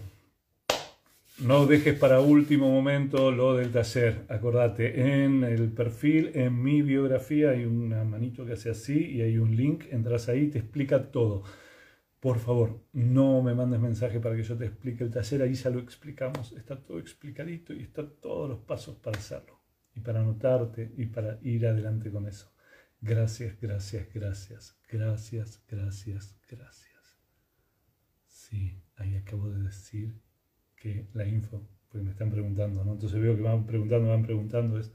[1.37, 4.25] no dejes para último momento lo del taller.
[4.29, 9.37] Acordate, en el perfil, en mi biografía, hay una manito que hace así y hay
[9.37, 9.83] un link.
[9.91, 11.43] Entras ahí, te explica todo.
[12.19, 15.43] Por favor, no me mandes mensaje para que yo te explique el taller.
[15.43, 16.51] Ahí ya lo explicamos.
[16.53, 19.59] Está todo explicadito y están todos los pasos para hacerlo.
[19.93, 22.50] Y para anotarte y para ir adelante con eso.
[23.03, 27.17] Gracias, gracias, gracias, gracias, gracias, gracias.
[28.27, 30.21] Sí, ahí acabo de decir
[30.75, 32.93] que la info, pues me están preguntando, ¿no?
[32.93, 34.91] Entonces veo que van preguntando, van preguntando, es,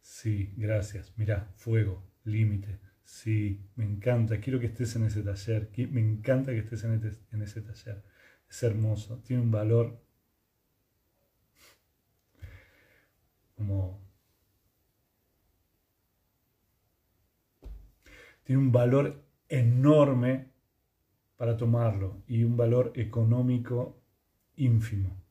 [0.00, 6.00] sí, gracias, mira, fuego, límite, sí, me encanta, quiero que estés en ese taller, me
[6.00, 8.04] encanta que estés en, este, en ese taller,
[8.48, 10.00] es hermoso, tiene un valor
[13.56, 14.09] como
[18.50, 20.48] tiene un valor enorme
[21.36, 24.02] para tomarlo y un valor económico
[24.56, 25.22] ínfimo.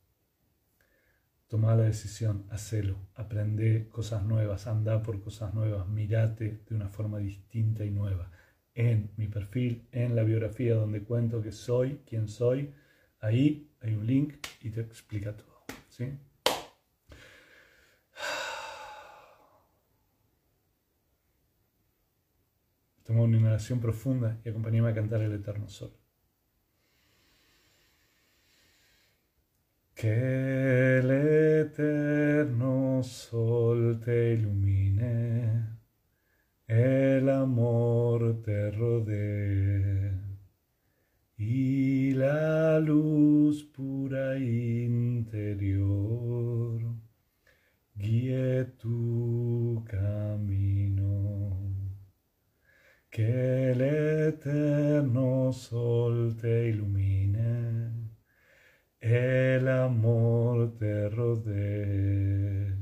[1.50, 7.18] Toma la decisión, hacelo, aprende cosas nuevas, anda por cosas nuevas, mirate de una forma
[7.18, 8.32] distinta y nueva.
[8.74, 12.74] En mi perfil, en la biografía donde cuento que soy, quién soy,
[13.20, 15.66] ahí hay un link y te explica todo.
[15.90, 16.06] ¿sí?
[23.10, 25.92] Toma una inhalación profunda y acompáñame a cantar el Eterno Sol.
[29.96, 35.80] Que el Eterno Sol te ilumine,
[36.68, 40.14] el amor te rodee
[41.36, 45.80] y la luz pura interior
[47.96, 49.19] guíe tu
[53.20, 57.92] que el eterno sol te ilumine,
[59.02, 62.78] el amor te rodee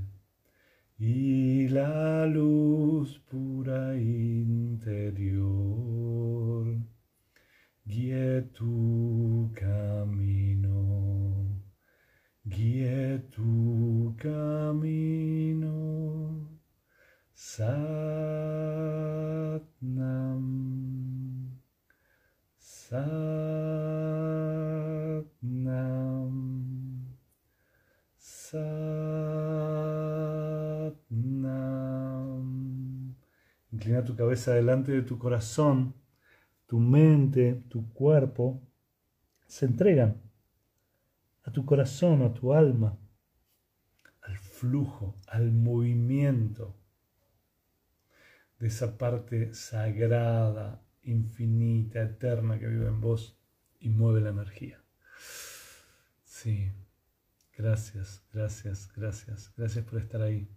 [1.00, 5.48] y la luz pura interior
[7.84, 11.64] guíe tu camino,
[12.44, 15.88] guíe tu camino.
[17.40, 19.62] Satnam.
[22.60, 23.16] Satnam.
[28.18, 28.66] Satnam.
[33.72, 35.96] Inclina tu cabeza delante de tu corazón,
[36.66, 38.62] tu mente, tu cuerpo
[39.48, 40.22] se entregan
[41.44, 43.00] a tu corazón, a tu alma,
[44.22, 46.76] al flujo, al movimiento
[48.60, 53.40] de esa parte sagrada infinita, eterna que vive en vos
[53.80, 54.84] y mueve la energía.
[56.26, 56.72] Sí,
[57.58, 60.50] gracias, gracias, gracias, gracias por estar ahí.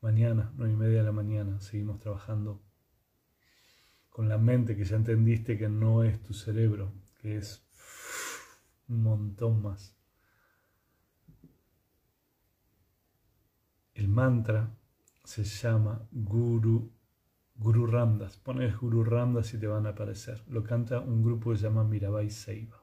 [0.00, 2.62] Mañana, nueve y media de la mañana, seguimos trabajando
[4.20, 6.92] con la mente que ya entendiste que no es tu cerebro,
[7.22, 7.64] que es
[8.86, 9.96] un montón más.
[13.94, 14.76] El mantra
[15.24, 16.92] se llama Guru,
[17.56, 18.36] Guru Ramdas.
[18.36, 20.44] Pones Guru Ramdas y te van a aparecer.
[20.48, 22.79] Lo canta un grupo que se llama Mirabai Seiva.